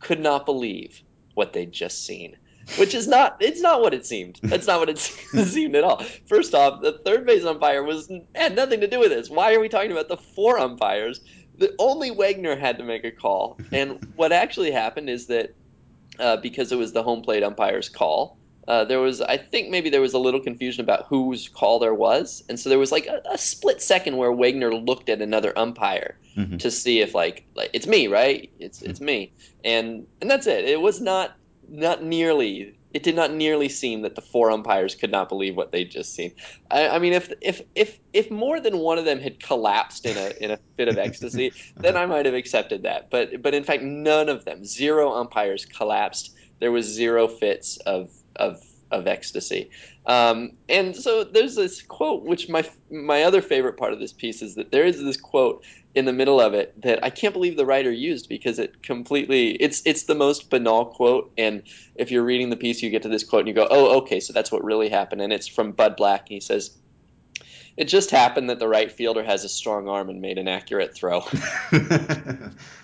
could 0.00 0.20
not 0.20 0.46
believe 0.46 1.02
what 1.34 1.52
they'd 1.52 1.72
just 1.72 2.04
seen 2.04 2.36
which 2.76 2.94
is 2.94 3.08
not 3.08 3.36
it's 3.40 3.60
not 3.60 3.80
what 3.80 3.94
it 3.94 4.06
seemed. 4.06 4.38
That's 4.42 4.66
not 4.66 4.80
what 4.80 4.88
it 4.88 4.98
seemed 5.46 5.74
at 5.74 5.84
all. 5.84 6.02
First 6.26 6.54
off 6.54 6.82
the 6.82 6.98
third 7.04 7.26
base 7.26 7.44
umpire 7.44 7.82
was 7.82 8.10
had 8.34 8.54
nothing 8.54 8.80
to 8.80 8.86
do 8.86 8.98
with 9.00 9.10
this. 9.10 9.30
Why 9.30 9.54
are 9.54 9.60
we 9.60 9.68
talking 9.68 9.92
about 9.92 10.08
the 10.08 10.16
four 10.16 10.58
umpires? 10.58 11.20
The 11.58 11.74
only 11.78 12.10
wagner 12.10 12.56
had 12.56 12.78
to 12.78 12.84
make 12.84 13.04
a 13.04 13.10
call. 13.10 13.58
And 13.72 14.12
what 14.16 14.32
actually 14.32 14.70
happened 14.70 15.10
is 15.10 15.26
that 15.26 15.54
uh, 16.18 16.36
because 16.38 16.72
it 16.72 16.76
was 16.76 16.92
the 16.92 17.02
home 17.02 17.22
plate 17.22 17.42
umpire's 17.42 17.88
call 17.88 18.38
uh, 18.68 18.84
there 18.84 19.00
was 19.00 19.20
i 19.22 19.36
think 19.36 19.70
maybe 19.70 19.90
there 19.90 20.00
was 20.00 20.14
a 20.14 20.18
little 20.18 20.40
confusion 20.40 20.80
about 20.82 21.06
whose 21.08 21.48
call 21.48 21.78
there 21.78 21.94
was. 21.94 22.42
And 22.48 22.58
so 22.60 22.68
there 22.68 22.78
was 22.78 22.92
like 22.92 23.06
a, 23.06 23.20
a 23.30 23.38
split 23.38 23.80
second 23.82 24.16
where 24.16 24.32
wagner 24.32 24.74
looked 24.74 25.08
at 25.08 25.20
another 25.22 25.52
umpire 25.58 26.18
Mhm. 26.36 26.58
to 26.60 26.70
see 26.70 27.00
if 27.00 27.14
like 27.14 27.44
like 27.56 27.70
it's 27.72 27.86
me 27.86 28.06
right? 28.06 28.50
It's 28.60 28.82
it's 28.82 29.00
me. 29.00 29.32
And 29.64 30.06
and 30.20 30.30
that's 30.30 30.46
it. 30.46 30.64
It 30.64 30.80
was 30.80 31.00
not 31.00 31.32
not 31.68 32.02
nearly 32.04 32.74
it 32.92 33.02
did 33.04 33.14
not 33.14 33.32
nearly 33.32 33.68
seem 33.68 34.02
that 34.02 34.14
the 34.16 34.20
four 34.20 34.50
umpires 34.50 34.94
could 34.96 35.10
not 35.12 35.28
believe 35.28 35.56
what 35.56 35.70
they'd 35.72 35.90
just 35.90 36.14
seen. 36.14 36.32
I, 36.70 36.88
I 36.88 36.98
mean 36.98 37.12
if 37.12 37.32
if 37.40 37.62
if 37.74 37.98
if 38.12 38.30
more 38.30 38.60
than 38.60 38.78
one 38.78 38.98
of 38.98 39.04
them 39.04 39.20
had 39.20 39.40
collapsed 39.42 40.06
in 40.06 40.16
a 40.16 40.32
in 40.40 40.50
a 40.52 40.58
fit 40.76 40.88
of 40.88 40.98
ecstasy 40.98 41.52
then 41.76 41.96
i 41.96 42.06
might 42.06 42.26
have 42.26 42.34
accepted 42.34 42.82
that. 42.84 43.08
But 43.10 43.42
but 43.42 43.54
in 43.54 43.64
fact 43.64 43.82
none 43.82 44.28
of 44.28 44.44
them 44.44 44.64
zero 44.64 45.12
umpires 45.12 45.64
collapsed 45.64 46.34
there 46.60 46.72
was 46.72 46.86
zero 46.86 47.26
fits 47.26 47.76
of 47.78 48.10
of 48.36 48.62
of 48.90 49.06
ecstasy. 49.06 49.70
Um, 50.06 50.52
and 50.68 50.96
so 50.96 51.24
there's 51.24 51.54
this 51.54 51.82
quote 51.82 52.24
which 52.24 52.48
my 52.48 52.68
my 52.90 53.22
other 53.22 53.42
favorite 53.42 53.76
part 53.76 53.92
of 53.92 54.00
this 54.00 54.12
piece 54.12 54.42
is 54.42 54.54
that 54.54 54.70
there 54.72 54.84
is 54.84 55.02
this 55.02 55.16
quote 55.16 55.64
in 55.94 56.04
the 56.04 56.12
middle 56.12 56.40
of 56.40 56.54
it 56.54 56.80
that 56.82 57.02
I 57.04 57.10
can't 57.10 57.34
believe 57.34 57.56
the 57.56 57.66
writer 57.66 57.90
used 57.90 58.28
because 58.28 58.58
it 58.58 58.82
completely 58.82 59.50
it's 59.56 59.82
it's 59.84 60.04
the 60.04 60.14
most 60.14 60.50
banal 60.50 60.86
quote. 60.86 61.32
And 61.38 61.62
if 61.96 62.10
you're 62.10 62.24
reading 62.24 62.50
the 62.50 62.56
piece 62.56 62.82
you 62.82 62.90
get 62.90 63.02
to 63.02 63.08
this 63.08 63.24
quote 63.24 63.40
and 63.40 63.48
you 63.48 63.54
go 63.54 63.68
oh 63.70 63.98
okay 63.98 64.20
so 64.20 64.32
that's 64.32 64.52
what 64.52 64.64
really 64.64 64.88
happened. 64.88 65.20
And 65.20 65.32
it's 65.32 65.48
from 65.48 65.72
Bud 65.72 65.96
Black. 65.96 66.28
He 66.28 66.40
says 66.40 66.76
it 67.80 67.88
just 67.88 68.10
happened 68.10 68.48
that 68.50 68.58
the 68.60 68.68
right 68.68 68.92
fielder 68.92 69.24
has 69.24 69.42
a 69.44 69.48
strong 69.48 69.88
arm 69.88 70.08
and 70.10 70.20
made 70.20 70.38
an 70.38 70.46
accurate 70.48 70.94
throw 70.94 71.20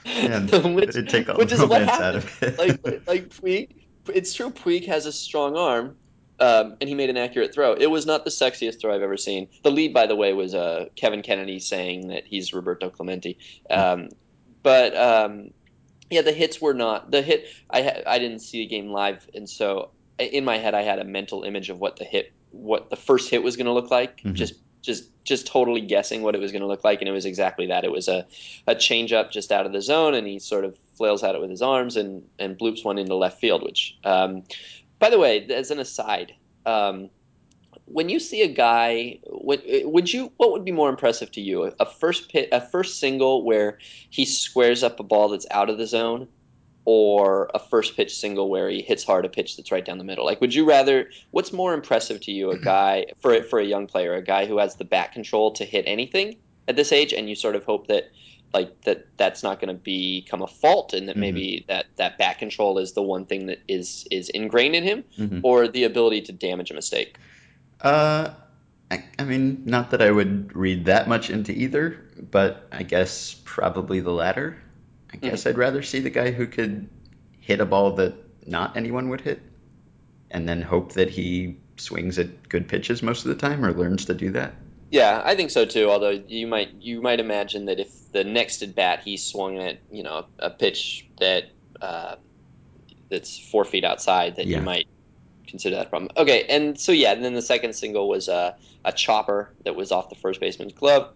Which- 0.07 1.09
take 1.09 1.29
all 1.29 1.37
which 1.37 1.51
the 1.51 1.55
is 1.57 1.65
what 1.67 1.83
happened. 1.83 2.25
it. 2.43 2.59
like 2.59 3.07
like 3.07 3.29
Puig 3.29 3.69
it's 4.15 4.33
true 4.35 4.51
Puig 4.51 4.87
has 4.87 5.07
a 5.07 5.13
strong 5.13 5.57
arm 5.57 5.97
Um, 6.39 6.77
and 6.81 6.89
he 6.89 6.95
made 6.95 7.09
an 7.11 7.17
accurate 7.17 7.53
throw. 7.55 7.73
It 7.73 7.91
was 7.91 8.05
not 8.05 8.25
the 8.25 8.31
sexiest 8.31 8.79
throw 8.81 8.95
I've 8.95 9.01
ever 9.03 9.17
seen. 9.17 9.49
The 9.65 9.71
lead, 9.71 9.95
by 9.95 10.07
the 10.07 10.15
way, 10.15 10.35
was 10.35 10.55
uh, 10.55 10.85
Kevin 10.95 11.23
Kennedy 11.23 11.59
saying 11.59 12.09
that 12.09 12.25
he's 12.27 12.53
Roberto 12.53 12.91
Clemente. 12.91 13.39
Um, 13.71 14.11
but 14.63 14.95
um, 14.95 15.51
yeah, 16.11 16.21
the 16.21 16.33
hits 16.33 16.61
were 16.61 16.75
not 16.75 17.11
the 17.11 17.23
hit. 17.23 17.47
I 17.71 17.81
ha- 17.83 18.03
I 18.07 18.19
didn't 18.19 18.41
see 18.41 18.59
the 18.59 18.67
game 18.67 18.89
live, 18.93 19.27
and 19.35 19.49
so 19.49 19.93
in 20.19 20.45
my 20.45 20.59
head 20.59 20.75
I 20.75 20.83
had 20.83 20.99
a 20.99 21.05
mental 21.05 21.43
image 21.43 21.71
of 21.71 21.79
what 21.81 21.97
the 21.97 22.05
hit, 22.05 22.33
what 22.51 22.91
the 22.91 22.97
first 22.97 23.31
hit 23.31 23.43
was 23.43 23.57
going 23.57 23.67
to 23.73 23.73
look 23.73 23.91
like. 23.91 24.21
Mhm. 24.21 24.35
Just 24.35 24.55
just 24.87 25.11
just 25.25 25.47
totally 25.47 25.81
guessing 25.81 26.23
what 26.23 26.35
it 26.35 26.41
was 26.41 26.53
going 26.53 26.63
to 26.63 26.69
look 26.69 26.85
like, 26.85 27.01
and 27.03 27.09
it 27.09 27.13
was 27.13 27.27
exactly 27.27 27.67
that. 27.67 27.85
It 27.85 27.93
was 27.93 28.09
a 28.09 28.27
a 28.67 28.75
change 28.75 29.13
up 29.13 29.31
just 29.31 29.53
out 29.53 29.67
of 29.67 29.73
the 29.73 29.83
zone, 29.83 30.15
and 30.15 30.27
he 30.27 30.39
sort 30.39 30.65
of 30.65 30.79
flails 30.95 31.23
at 31.23 31.35
it 31.35 31.41
with 31.41 31.51
his 31.51 31.63
arms 31.63 31.97
and 31.97 32.27
and 32.39 32.59
bloops 32.59 32.85
one 32.85 32.99
into 32.99 33.15
left 33.15 33.41
field. 33.41 33.63
Which, 33.63 33.99
um, 34.05 34.45
by 34.99 35.11
the 35.11 35.19
way, 35.19 35.45
as 35.47 35.71
an 35.71 35.81
aside. 35.81 36.35
Um, 36.65 37.11
when 37.87 38.09
you 38.09 38.19
see 38.19 38.43
a 38.43 38.49
guy, 38.49 39.21
would, 39.29 39.63
would 39.85 40.13
you? 40.13 40.33
What 40.39 40.53
would 40.53 40.65
be 40.65 40.73
more 40.73 40.91
impressive 40.91 41.31
to 41.33 41.41
you? 41.41 41.73
A 41.79 41.87
first 41.87 42.31
pit, 42.31 42.49
a 42.51 42.61
first 42.61 42.99
single 42.99 43.45
where 43.45 43.79
he 44.11 44.25
squares 44.25 44.83
up 44.83 44.99
a 44.99 45.05
ball 45.05 45.29
that's 45.29 45.47
out 45.51 45.71
of 45.71 45.79
the 45.79 45.87
zone, 45.87 46.27
or 46.87 47.51
a 47.53 47.59
first 47.59 47.97
pitch 47.97 48.15
single 48.17 48.49
where 48.49 48.71
he 48.71 48.81
hits 48.81 49.05
hard 49.05 49.25
a 49.27 49.29
pitch 49.29 49.57
that's 49.57 49.71
right 49.71 49.85
down 49.85 49.99
the 49.99 50.05
middle? 50.05 50.25
Like, 50.25 50.41
would 50.41 50.55
you 50.55 50.65
rather? 50.65 51.11
What's 51.33 51.53
more 51.53 51.75
impressive 51.75 52.21
to 52.23 52.33
you? 52.33 52.51
A 52.53 52.59
guy 52.59 53.07
for 53.21 53.43
for 53.43 53.59
a 53.59 53.65
young 53.65 53.87
player, 53.87 54.15
a 54.15 54.23
guy 54.23 54.47
who 54.47 54.57
has 54.59 54.77
the 54.77 54.85
bat 54.85 55.13
control 55.13 55.51
to 55.53 55.65
hit 55.65 55.85
anything 55.87 56.37
at 56.67 56.77
this 56.77 56.93
age, 56.93 57.13
and 57.13 57.29
you 57.29 57.35
sort 57.35 57.57
of 57.57 57.65
hope 57.65 57.89
that 57.89 58.05
like 58.55 58.81
that 58.83 59.07
that's 59.17 59.43
not 59.43 59.61
going 59.61 59.69
to 59.69 59.83
become 59.83 60.41
a 60.41 60.47
fault, 60.47 60.95
and 60.95 61.09
that 61.09 61.17
Mhm. 61.17 61.21
maybe 61.21 61.65
that 61.69 61.87
that 61.97 62.17
bat 62.19 62.39
control 62.39 62.79
is 62.79 62.93
the 62.93 63.03
one 63.03 63.27
thing 63.27 63.47
that 63.47 63.59
is 63.69 64.07
is 64.11 64.29
ingrained 64.29 64.77
in 64.77 64.85
him, 64.85 65.05
Mhm. 65.19 65.41
or 65.43 65.67
the 65.69 65.85
ability 65.85 66.23
to 66.23 66.33
damage 66.33 66.71
a 66.71 66.75
mistake. 66.75 67.17
Uh, 67.81 68.31
I, 68.91 69.03
I 69.19 69.25
mean, 69.25 69.63
not 69.67 69.91
that 69.91 70.01
I 70.01 70.13
would 70.13 70.55
read 70.55 70.85
that 70.85 71.09
much 71.09 71.29
into 71.31 71.51
either, 71.53 72.01
but 72.31 72.69
I 72.71 72.85
guess 72.85 73.35
probably 73.45 73.99
the 73.99 74.13
latter. 74.13 74.57
I 75.13 75.17
guess 75.17 75.47
I'd 75.47 75.59
rather 75.59 75.83
see 75.83 76.01
the 76.01 76.11
guy 76.11 76.31
who 76.31 76.47
could 76.47 76.89
hit 77.41 77.61
a 77.61 77.67
ball 77.67 77.93
that 77.93 78.15
not 78.47 78.77
anyone 78.77 79.09
would 79.09 79.21
hit, 79.21 79.41
and 80.31 80.49
then 80.49 80.63
hope 80.63 80.93
that 80.93 81.11
he 81.11 81.57
swings 81.77 82.19
at 82.19 82.49
good 82.49 82.69
pitches 82.69 83.03
most 83.03 83.25
of 83.25 83.29
the 83.29 83.37
time 83.37 83.65
or 83.65 83.73
learns 83.73 84.05
to 84.07 84.15
do 84.15 84.31
that. 84.33 84.55
Yeah, 84.91 85.21
I 85.25 85.35
think 85.35 85.51
so 85.51 85.65
too. 85.65 85.91
Although 85.91 86.23
you 86.29 86.47
might 86.47 86.71
you 86.81 87.01
might 87.03 87.21
imagine 87.21 87.67
that 87.67 87.81
if 87.81 87.91
the 88.13 88.25
next 88.25 88.63
at 88.63 88.75
bat 88.75 89.01
he 89.05 89.17
swung 89.17 89.59
at 89.59 89.79
you 89.91 90.03
know 90.03 90.27
a 90.39 90.51
pitch 90.51 91.07
that 91.19 91.45
uh, 91.81 92.17
that's 93.11 93.39
four 93.39 93.65
feet 93.65 93.85
outside, 93.85 94.37
that 94.37 94.47
Yeah. 94.47 94.59
you 94.59 94.63
might 94.63 94.87
consider 95.47 95.77
that 95.77 95.87
a 95.87 95.91
problem. 95.91 96.11
Okay, 96.17 96.45
and 96.49 96.79
so 96.79 96.93
yeah, 96.93 97.13
and 97.13 97.25
then 97.25 97.35
the 97.35 97.43
second 97.43 97.75
single 97.75 98.09
was 98.09 98.29
a 98.29 98.55
a 98.85 98.93
chopper 98.93 99.53
that 99.65 99.75
was 99.75 99.93
off 99.93 100.09
the 100.09 100.15
first 100.15 100.41
baseman's 100.41 100.73
glove. 100.73 101.11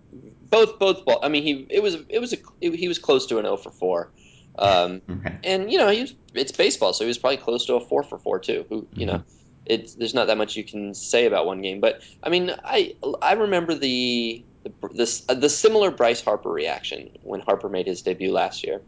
Both 0.50 0.78
both 0.78 1.04
ball. 1.04 1.20
I 1.22 1.28
mean, 1.28 1.42
he 1.42 1.66
it 1.70 1.82
was 1.82 1.96
it 2.08 2.18
was 2.20 2.32
a 2.32 2.36
he 2.60 2.88
was 2.88 2.98
close 2.98 3.26
to 3.26 3.38
an 3.38 3.44
0 3.44 3.56
for 3.56 3.70
four. 3.70 4.10
Um, 4.58 5.02
Okay. 5.08 5.36
and 5.44 5.70
you 5.72 5.78
know 5.78 5.88
he 5.88 6.02
was, 6.02 6.14
it's 6.34 6.52
baseball, 6.52 6.92
so 6.92 7.04
he 7.04 7.08
was 7.08 7.18
probably 7.18 7.36
close 7.36 7.66
to 7.66 7.74
a 7.74 7.80
four 7.80 8.02
for 8.02 8.18
four 8.18 8.38
too. 8.38 8.66
Who 8.68 8.86
you 8.94 9.06
know, 9.06 9.22
it's 9.66 9.94
there's 9.94 10.14
not 10.14 10.26
that 10.26 10.38
much 10.38 10.56
you 10.56 10.64
can 10.64 10.94
say 10.94 11.26
about 11.26 11.46
one 11.46 11.62
game, 11.62 11.80
but 11.80 12.00
I 12.22 12.28
mean, 12.28 12.50
I 12.64 12.94
I 13.22 13.34
remember 13.34 13.74
the 13.74 14.44
the 14.64 14.72
this, 14.92 15.24
uh, 15.28 15.34
the 15.34 15.48
similar 15.48 15.90
Bryce 15.90 16.20
Harper 16.22 16.50
reaction 16.50 17.10
when 17.22 17.40
Harper 17.40 17.68
made 17.68 17.86
his 17.86 18.02
debut 18.02 18.32
last 18.32 18.64
year, 18.64 18.82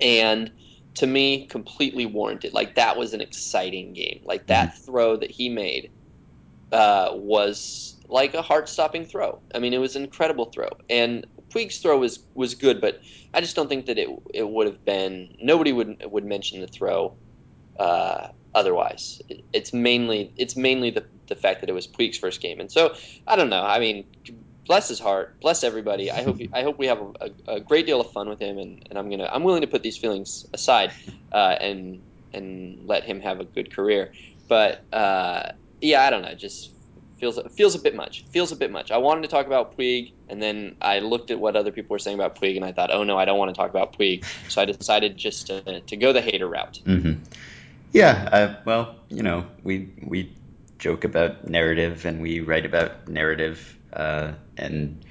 and 0.00 0.50
to 0.94 1.06
me, 1.06 1.46
completely 1.46 2.06
warranted. 2.06 2.52
Like 2.52 2.74
that 2.74 2.96
was 2.96 3.14
an 3.14 3.20
exciting 3.20 3.92
game. 3.92 4.20
Like 4.24 4.46
that 4.46 4.76
throw 4.78 5.16
that 5.16 5.30
he 5.30 5.48
made 5.48 5.90
uh, 6.72 7.10
was 7.12 7.96
like 8.08 8.34
a 8.34 8.42
heart-stopping 8.42 9.06
throw. 9.06 9.40
I 9.54 9.58
mean, 9.58 9.74
it 9.74 9.78
was 9.78 9.96
an 9.96 10.04
incredible 10.04 10.46
throw, 10.46 10.68
and 10.88 11.26
Puig's 11.50 11.78
throw 11.78 11.98
was 11.98 12.20
was 12.34 12.54
good, 12.54 12.80
but 12.80 13.00
I 13.34 13.40
just 13.40 13.56
don't 13.56 13.68
think 13.68 13.86
that 13.86 13.98
it 13.98 14.08
it 14.34 14.48
would 14.48 14.66
have 14.66 14.84
been. 14.84 15.36
Nobody 15.40 15.72
would 15.72 16.04
would 16.10 16.24
mention 16.24 16.60
the 16.60 16.66
throw 16.66 17.14
uh, 17.78 18.28
otherwise. 18.54 19.22
It, 19.28 19.44
it's 19.52 19.72
mainly 19.72 20.32
it's 20.36 20.56
mainly 20.56 20.90
the 20.90 21.04
the 21.28 21.36
fact 21.36 21.60
that 21.60 21.70
it 21.70 21.74
was 21.74 21.86
Puig's 21.86 22.18
first 22.18 22.40
game, 22.40 22.60
and 22.60 22.70
so 22.70 22.94
I 23.26 23.36
don't 23.36 23.50
know. 23.50 23.62
I 23.62 23.78
mean, 23.78 24.04
bless 24.68 24.86
his 24.86 25.00
heart, 25.00 25.40
bless 25.40 25.64
everybody. 25.64 26.12
I 26.12 26.22
hope 26.22 26.38
I 26.52 26.62
hope 26.62 26.78
we 26.78 26.86
have 26.86 27.00
a, 27.20 27.30
a, 27.46 27.60
great 27.60 27.86
deal 27.86 28.00
of 28.00 28.12
fun 28.12 28.28
with 28.28 28.38
him, 28.38 28.58
and, 28.58 28.80
and 28.88 28.98
I'm 28.98 29.10
gonna 29.10 29.28
I'm 29.32 29.42
willing 29.42 29.62
to 29.62 29.66
put 29.66 29.82
these 29.82 29.96
feelings 29.96 30.46
aside 30.52 30.92
uh, 31.32 31.56
and 31.60 32.02
and 32.32 32.86
let 32.86 33.04
him 33.04 33.20
have 33.20 33.40
a 33.40 33.44
good 33.44 33.74
career. 33.74 34.12
But 34.48 34.84
uh, 34.92 35.52
yeah, 35.80 36.02
I 36.02 36.10
don't 36.10 36.22
know. 36.22 36.34
Just 36.34 36.70
feels 37.18 37.40
feels 37.56 37.74
a 37.74 37.80
bit 37.80 37.96
much. 37.96 38.24
Feels 38.30 38.52
a 38.52 38.56
bit 38.56 38.70
much. 38.70 38.90
I 38.90 38.98
wanted 38.98 39.22
to 39.22 39.28
talk 39.28 39.46
about 39.46 39.76
Puig, 39.76 40.12
and 40.28 40.42
then 40.42 40.76
I 40.80 41.00
looked 41.00 41.30
at 41.30 41.40
what 41.40 41.56
other 41.56 41.72
people 41.72 41.94
were 41.94 41.98
saying 41.98 42.16
about 42.16 42.38
Puig, 42.38 42.56
and 42.56 42.64
I 42.64 42.72
thought, 42.72 42.90
oh 42.92 43.04
no, 43.04 43.18
I 43.18 43.24
don't 43.24 43.38
want 43.38 43.54
to 43.54 43.56
talk 43.56 43.70
about 43.70 43.98
Puig. 43.98 44.24
So 44.48 44.62
I 44.62 44.66
decided 44.66 45.16
just 45.16 45.46
to, 45.48 45.80
to 45.80 45.96
go 45.96 46.12
the 46.12 46.20
hater 46.20 46.48
route. 46.48 46.78
hmm 46.84 47.14
Yeah, 47.92 48.28
uh, 48.32 48.54
well, 48.64 48.96
you 49.08 49.22
know, 49.22 49.46
we 49.64 49.90
we 50.02 50.32
joke 50.78 51.04
about 51.04 51.48
narrative 51.48 52.04
and 52.04 52.20
we 52.22 52.40
write 52.40 52.64
about 52.64 53.08
narrative, 53.08 53.77
uh, 53.92 54.32
and 54.56 55.04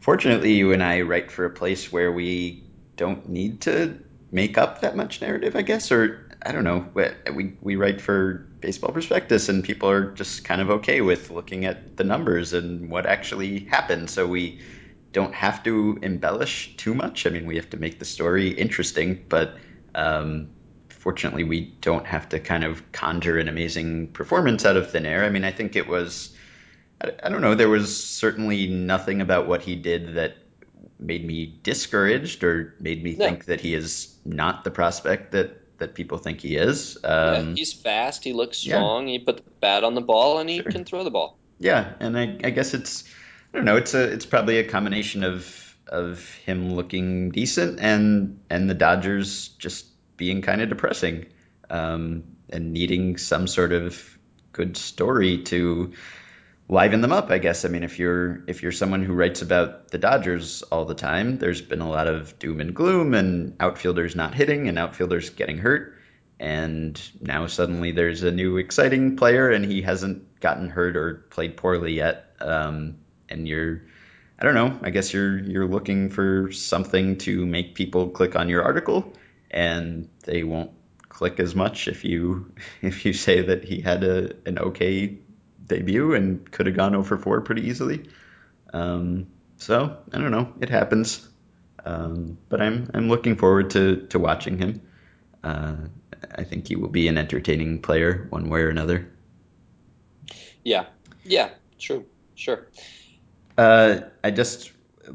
fortunately, 0.00 0.52
you 0.52 0.72
and 0.72 0.82
I 0.82 1.02
write 1.02 1.30
for 1.30 1.44
a 1.44 1.50
place 1.50 1.92
where 1.92 2.12
we 2.12 2.62
don't 2.96 3.28
need 3.28 3.62
to 3.62 3.98
make 4.30 4.58
up 4.58 4.80
that 4.82 4.96
much 4.96 5.20
narrative, 5.20 5.56
I 5.56 5.62
guess, 5.62 5.90
or 5.90 6.28
I 6.44 6.52
don't 6.52 6.64
know. 6.64 6.86
We 7.34 7.56
we, 7.60 7.76
write 7.76 8.00
for 8.00 8.46
Baseball 8.60 8.92
Prospectus, 8.92 9.48
and 9.48 9.64
people 9.64 9.90
are 9.90 10.12
just 10.12 10.44
kind 10.44 10.60
of 10.60 10.70
okay 10.70 11.00
with 11.00 11.30
looking 11.30 11.64
at 11.64 11.96
the 11.96 12.04
numbers 12.04 12.52
and 12.52 12.90
what 12.90 13.06
actually 13.06 13.60
happened, 13.60 14.10
so 14.10 14.26
we 14.26 14.60
don't 15.12 15.34
have 15.34 15.62
to 15.64 15.98
embellish 16.02 16.76
too 16.76 16.94
much. 16.94 17.26
I 17.26 17.30
mean, 17.30 17.46
we 17.46 17.56
have 17.56 17.70
to 17.70 17.76
make 17.76 17.98
the 17.98 18.04
story 18.04 18.50
interesting, 18.50 19.24
but 19.28 19.56
um, 19.94 20.48
fortunately, 20.88 21.44
we 21.44 21.72
don't 21.80 22.06
have 22.06 22.28
to 22.28 22.38
kind 22.38 22.64
of 22.64 22.92
conjure 22.92 23.38
an 23.38 23.48
amazing 23.48 24.08
performance 24.08 24.64
out 24.64 24.76
of 24.76 24.90
thin 24.90 25.06
air. 25.06 25.24
I 25.24 25.30
mean, 25.30 25.44
I 25.44 25.50
think 25.50 25.74
it 25.74 25.88
was, 25.88 26.36
I, 27.00 27.12
I 27.22 27.28
don't 27.28 27.40
know, 27.40 27.54
there 27.54 27.68
was 27.68 28.04
certainly 28.04 28.66
nothing 28.68 29.20
about 29.20 29.46
what 29.48 29.62
he 29.62 29.76
did 29.76 30.14
that 30.14 30.36
made 30.98 31.24
me 31.24 31.58
discouraged 31.62 32.42
or 32.42 32.74
made 32.80 33.02
me 33.02 33.14
No. 33.14 33.24
think 33.26 33.44
that 33.46 33.60
he 33.60 33.74
is 33.74 34.14
not 34.24 34.64
the 34.64 34.70
prospect 34.70 35.32
that 35.32 35.56
that 35.78 35.94
people 35.94 36.18
think 36.18 36.40
he 36.40 36.56
is. 36.56 36.98
yeah, 37.04 37.08
Um, 37.08 37.54
he's 37.54 37.72
fast. 37.72 38.24
He 38.24 38.32
looks 38.32 38.66
yeah. 38.66 38.74
strong. 38.74 39.06
He 39.06 39.20
put 39.20 39.36
the 39.36 39.44
bat 39.60 39.84
on 39.84 39.94
the 39.94 40.00
ball, 40.00 40.40
and 40.40 40.50
he 40.50 40.60
Sure. 40.60 40.72
can 40.72 40.84
throw 40.84 41.04
the 41.04 41.10
ball. 41.12 41.38
Yeah, 41.60 41.92
and 42.00 42.18
I, 42.18 42.36
I 42.42 42.50
guess 42.50 42.74
it's 42.74 43.04
I 43.54 43.58
don't 43.58 43.64
know, 43.64 43.76
it's 43.76 43.94
a 43.94 44.02
it's 44.12 44.26
probably 44.26 44.58
a 44.58 44.64
combination 44.64 45.22
of 45.22 45.76
of 45.86 46.20
him 46.44 46.74
looking 46.74 47.30
decent 47.30 47.78
and 47.80 48.40
and 48.50 48.68
the 48.68 48.74
Dodgers 48.74 49.48
just 49.58 49.86
being 50.16 50.42
kind 50.42 50.60
of 50.60 50.68
depressing 50.68 51.26
um, 51.70 52.24
and 52.50 52.72
needing 52.72 53.16
some 53.16 53.46
sort 53.46 53.72
of 53.72 54.18
good 54.52 54.76
story 54.76 55.44
to 55.44 55.92
liven 56.68 57.00
them 57.00 57.12
up. 57.12 57.30
I 57.30 57.38
guess. 57.38 57.64
I 57.64 57.68
mean, 57.68 57.84
if 57.84 57.98
you're 57.98 58.42
if 58.46 58.62
you're 58.62 58.72
someone 58.72 59.02
who 59.02 59.12
writes 59.12 59.42
about 59.42 59.88
the 59.88 59.98
Dodgers 59.98 60.62
all 60.62 60.84
the 60.84 60.94
time, 60.94 61.38
there's 61.38 61.62
been 61.62 61.80
a 61.80 61.88
lot 61.88 62.06
of 62.06 62.38
doom 62.38 62.60
and 62.60 62.74
gloom 62.74 63.14
and 63.14 63.56
outfielders 63.60 64.14
not 64.14 64.34
hitting 64.34 64.68
and 64.68 64.78
outfielders 64.78 65.30
getting 65.30 65.58
hurt. 65.58 65.94
And 66.40 67.00
now 67.20 67.46
suddenly 67.46 67.92
there's 67.92 68.22
a 68.22 68.30
new 68.30 68.58
exciting 68.58 69.16
player 69.16 69.50
and 69.50 69.64
he 69.64 69.82
hasn't 69.82 70.40
gotten 70.40 70.70
hurt 70.70 70.96
or 70.96 71.26
played 71.30 71.56
poorly 71.56 71.94
yet. 71.94 72.36
Um, 72.40 72.98
and 73.28 73.46
you're, 73.48 73.82
I 74.38 74.44
don't 74.44 74.54
know, 74.54 74.78
I 74.82 74.90
guess 74.90 75.12
you're 75.12 75.38
you're 75.38 75.66
looking 75.66 76.10
for 76.10 76.52
something 76.52 77.18
to 77.18 77.44
make 77.44 77.74
people 77.74 78.10
click 78.10 78.36
on 78.36 78.48
your 78.48 78.62
article, 78.62 79.12
and 79.50 80.08
they 80.24 80.44
won't 80.44 80.70
click 81.08 81.40
as 81.40 81.54
much 81.54 81.88
if 81.88 82.04
you 82.04 82.52
if 82.82 83.04
you 83.04 83.12
say 83.12 83.42
that 83.42 83.64
he 83.64 83.80
had 83.80 84.04
a 84.04 84.36
an 84.46 84.58
okay 84.58 85.18
debut 85.68 86.14
and 86.14 86.50
could 86.50 86.66
have 86.66 86.76
gone 86.76 86.94
over 86.94 87.16
four 87.16 87.40
pretty 87.40 87.68
easily. 87.68 88.08
Um, 88.72 89.26
so 89.56 89.96
I 90.12 90.18
don't 90.18 90.30
know, 90.30 90.52
it 90.60 90.70
happens. 90.70 91.28
Um, 91.84 92.38
but 92.48 92.60
I'm 92.60 92.90
I'm 92.92 93.08
looking 93.08 93.36
forward 93.36 93.70
to 93.70 94.06
to 94.08 94.18
watching 94.18 94.58
him. 94.58 94.82
Uh, 95.44 95.76
I 96.34 96.44
think 96.44 96.68
he 96.68 96.76
will 96.76 96.88
be 96.88 97.08
an 97.08 97.16
entertaining 97.16 97.80
player 97.80 98.26
one 98.30 98.48
way 98.50 98.60
or 98.60 98.68
another. 98.68 99.08
Yeah, 100.64 100.86
yeah, 101.24 101.50
true, 101.78 102.04
sure. 102.34 102.68
Uh, 103.56 104.00
I 104.24 104.30
just 104.30 104.72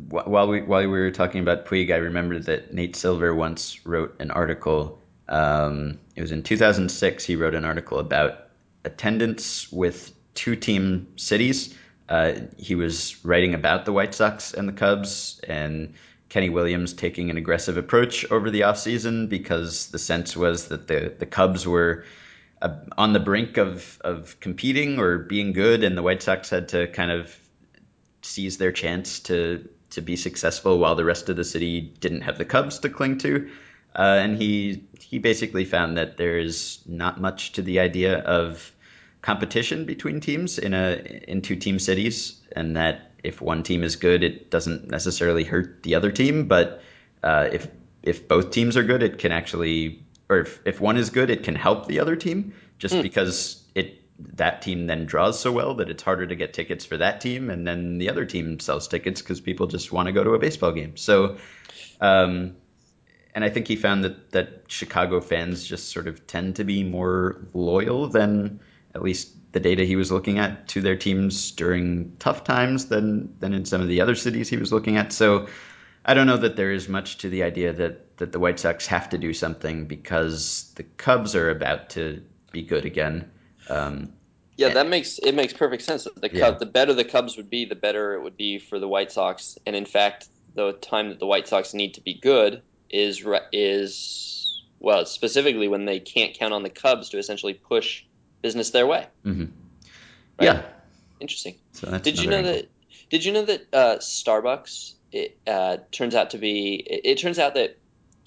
while 0.09 0.47
we 0.47 0.61
while 0.61 0.81
we 0.81 0.87
were 0.87 1.11
talking 1.11 1.41
about 1.41 1.65
Puig, 1.65 1.93
I 1.93 1.97
remembered 1.97 2.45
that 2.45 2.73
Nate 2.73 2.95
Silver 2.95 3.35
once 3.35 3.85
wrote 3.85 4.15
an 4.19 4.31
article. 4.31 4.99
Um, 5.27 5.99
it 6.15 6.21
was 6.21 6.31
in 6.31 6.43
2006. 6.43 7.25
He 7.25 7.35
wrote 7.35 7.55
an 7.55 7.65
article 7.65 7.99
about 7.99 8.47
attendance 8.85 9.71
with 9.71 10.13
two 10.33 10.55
team 10.55 11.07
cities. 11.15 11.75
Uh, 12.09 12.33
he 12.57 12.75
was 12.75 13.23
writing 13.23 13.53
about 13.53 13.85
the 13.85 13.93
White 13.93 14.13
Sox 14.13 14.53
and 14.53 14.67
the 14.67 14.73
Cubs 14.73 15.39
and 15.47 15.93
Kenny 16.29 16.49
Williams 16.49 16.93
taking 16.93 17.29
an 17.29 17.37
aggressive 17.37 17.77
approach 17.77 18.29
over 18.31 18.49
the 18.49 18.61
offseason 18.61 19.29
because 19.29 19.87
the 19.87 19.99
sense 19.99 20.35
was 20.35 20.67
that 20.69 20.87
the, 20.87 21.13
the 21.17 21.25
Cubs 21.25 21.67
were 21.67 22.05
uh, 22.61 22.75
on 22.97 23.13
the 23.13 23.19
brink 23.19 23.57
of 23.57 23.99
of 24.01 24.39
competing 24.39 24.99
or 24.99 25.19
being 25.19 25.53
good, 25.53 25.83
and 25.83 25.97
the 25.97 26.01
White 26.01 26.23
Sox 26.23 26.49
had 26.49 26.69
to 26.69 26.87
kind 26.87 27.11
of 27.11 27.35
seize 28.21 28.57
their 28.57 28.71
chance 28.71 29.19
to 29.19 29.67
to 29.91 30.01
be 30.01 30.15
successful 30.15 30.79
while 30.79 30.95
the 30.95 31.05
rest 31.05 31.29
of 31.29 31.35
the 31.35 31.43
city 31.43 31.81
didn't 31.81 32.21
have 32.21 32.37
the 32.37 32.45
Cubs 32.45 32.79
to 32.79 32.89
cling 32.89 33.19
to. 33.19 33.49
Uh, 33.95 34.19
and 34.23 34.37
he 34.37 34.83
he 34.99 35.19
basically 35.19 35.65
found 35.65 35.97
that 35.97 36.17
there's 36.17 36.81
not 36.87 37.21
much 37.21 37.51
to 37.51 37.61
the 37.61 37.79
idea 37.79 38.19
of 38.19 38.71
competition 39.23 39.85
between 39.85 40.19
teams 40.19 40.59
in 40.59 40.73
a 40.75 41.01
in 41.27 41.41
two 41.41 41.55
team 41.55 41.79
cities, 41.79 42.41
and 42.55 42.75
that 42.75 43.11
if 43.23 43.41
one 43.41 43.63
team 43.63 43.83
is 43.83 43.95
good, 43.95 44.21
it 44.23 44.51
doesn't 44.51 44.91
necessarily 44.91 45.43
hurt 45.43 45.81
the 45.81 45.95
other 45.95 46.11
team. 46.11 46.47
But 46.47 46.81
uh, 47.23 47.49
if 47.51 47.67
if 48.03 48.27
both 48.27 48.51
teams 48.51 48.77
are 48.77 48.83
good, 48.83 49.01
it 49.01 49.17
can 49.17 49.31
actually, 49.31 50.03
or 50.29 50.39
if, 50.39 50.59
if 50.65 50.81
one 50.81 50.97
is 50.97 51.09
good, 51.09 51.29
it 51.29 51.43
can 51.43 51.55
help 51.55 51.87
the 51.87 51.99
other 51.99 52.15
team 52.17 52.53
just 52.77 52.95
Hmm. 52.95 53.01
because 53.01 53.63
it 53.73 54.01
that 54.35 54.61
team 54.61 54.87
then 54.87 55.05
draws 55.05 55.39
so 55.39 55.51
well 55.51 55.73
that 55.75 55.89
it's 55.89 56.03
harder 56.03 56.27
to 56.27 56.35
get 56.35 56.53
tickets 56.53 56.85
for 56.85 56.97
that 56.97 57.21
team, 57.21 57.49
and 57.49 57.65
then 57.65 57.97
the 57.97 58.09
other 58.09 58.25
team 58.25 58.59
sells 58.59 58.87
tickets 58.87 59.21
because 59.21 59.41
people 59.41 59.67
just 59.67 59.91
want 59.91 60.07
to 60.07 60.11
go 60.11 60.23
to 60.23 60.31
a 60.31 60.39
baseball 60.39 60.71
game. 60.71 60.95
So. 60.97 61.37
Um, 62.01 62.55
and 63.35 63.43
I 63.43 63.49
think 63.49 63.67
he 63.67 63.75
found 63.75 64.03
that 64.03 64.31
that 64.31 64.65
Chicago 64.67 65.19
fans 65.19 65.65
just 65.65 65.89
sort 65.89 66.07
of 66.07 66.27
tend 66.27 66.55
to 66.57 66.63
be 66.63 66.83
more 66.83 67.47
loyal 67.53 68.07
than 68.07 68.59
at 68.95 69.01
least 69.01 69.33
the 69.53 69.59
data 69.59 69.85
he 69.85 69.95
was 69.95 70.11
looking 70.11 70.39
at 70.39 70.67
to 70.69 70.81
their 70.81 70.95
teams 70.95 71.51
during 71.51 72.15
tough 72.19 72.43
times 72.43 72.87
than 72.87 73.33
than 73.39 73.53
in 73.53 73.65
some 73.65 73.81
of 73.81 73.87
the 73.87 74.01
other 74.01 74.15
cities 74.15 74.49
he 74.49 74.57
was 74.57 74.71
looking 74.71 74.97
at. 74.97 75.13
So 75.13 75.47
I 76.05 76.13
don't 76.13 76.27
know 76.27 76.37
that 76.37 76.55
there 76.55 76.71
is 76.71 76.89
much 76.89 77.19
to 77.19 77.29
the 77.29 77.43
idea 77.43 77.73
that 77.73 78.17
that 78.17 78.31
the 78.31 78.39
White 78.39 78.59
Sox 78.59 78.87
have 78.87 79.09
to 79.09 79.17
do 79.17 79.33
something 79.33 79.85
because 79.85 80.71
the 80.75 80.83
Cubs 80.83 81.35
are 81.35 81.49
about 81.49 81.89
to 81.91 82.21
be 82.51 82.61
good 82.61 82.85
again. 82.85 83.29
Um, 83.69 84.13
Yeah, 84.57 84.69
that 84.69 84.87
makes 84.87 85.17
it 85.19 85.33
makes 85.33 85.53
perfect 85.53 85.83
sense. 85.83 86.07
The 86.15 86.29
Yeah. 86.31 86.51
The 86.51 86.65
better 86.65 86.93
the 86.93 87.05
Cubs 87.05 87.37
would 87.37 87.49
be, 87.49 87.65
the 87.65 87.75
better 87.75 88.13
it 88.13 88.21
would 88.21 88.37
be 88.37 88.59
for 88.59 88.79
the 88.79 88.87
White 88.87 89.11
Sox. 89.11 89.57
And 89.65 89.75
in 89.75 89.85
fact, 89.85 90.27
the 90.55 90.73
time 90.73 91.09
that 91.09 91.19
the 91.19 91.25
White 91.25 91.47
Sox 91.47 91.73
need 91.73 91.95
to 91.95 92.01
be 92.01 92.13
good 92.13 92.61
is 92.89 93.25
is 93.51 94.63
well, 94.79 95.05
specifically 95.05 95.67
when 95.67 95.85
they 95.85 95.99
can't 95.99 96.37
count 96.37 96.53
on 96.53 96.61
the 96.61 96.69
Cubs 96.69 97.09
to 97.09 97.17
essentially 97.17 97.53
push 97.53 98.03
business 98.43 98.69
their 98.69 98.85
way. 98.85 99.07
mhm. 99.25 99.49
Right. 100.39 100.45
Yeah. 100.45 100.61
Interesting. 101.19 101.55
So 101.71 101.97
Did 101.97 102.19
you 102.21 102.29
know 102.29 102.37
another 102.39 102.53
that? 102.57 102.69
Did 103.09 103.25
you 103.25 103.31
know 103.33 103.45
that 103.45 103.61
uh, 103.73 103.95
Starbucks? 103.97 104.93
It 105.11 105.37
uh, 105.47 105.77
turns 105.91 106.13
out 106.15 106.31
to 106.31 106.37
be. 106.37 106.75
It, 106.75 107.01
it 107.11 107.17
turns 107.19 107.39
out 107.39 107.53
that 107.55 107.77